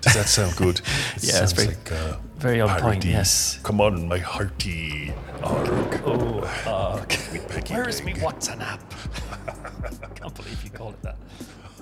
[0.00, 0.80] Does that sound good?
[1.16, 3.10] It Yeah, it's very- like, uh, very on point, piratey.
[3.12, 3.58] yes.
[3.62, 5.12] Come on, my hearty.
[5.42, 6.02] Arg.
[6.04, 7.04] Oh, uh,
[7.48, 8.14] Peggy where's me.
[8.20, 8.82] Watson app?
[10.02, 11.16] I can't believe you call it that.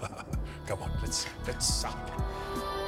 [0.67, 1.85] Come on, let's let's.
[1.85, 2.82] Uh,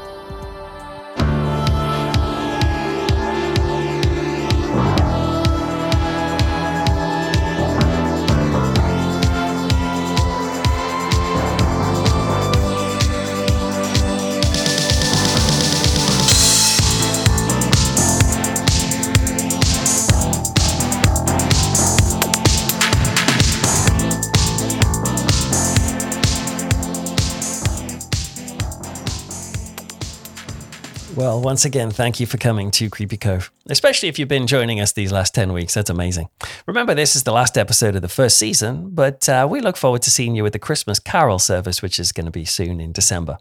[31.17, 34.81] Well, once again, thank you for coming to Creepy Cove, especially if you've been joining
[34.81, 35.75] us these last 10 weeks.
[35.75, 36.29] That's amazing.
[36.67, 40.03] Remember, this is the last episode of the first season, but uh, we look forward
[40.03, 42.91] to seeing you at the Christmas Carol service, which is going to be soon in
[42.91, 43.39] December.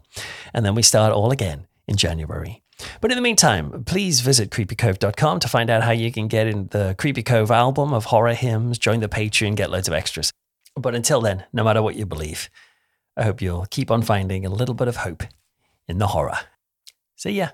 [0.52, 2.62] And then we start all again in January.
[3.00, 6.68] But in the meantime, please visit creepycove.com to find out how you can get in
[6.68, 10.30] the Creepy Cove album of horror hymns, join the Patreon, get loads of extras.
[10.76, 12.50] But until then, no matter what you believe,
[13.16, 15.24] I hope you'll keep on finding a little bit of hope
[15.88, 16.38] in the horror.
[17.16, 17.48] See ya.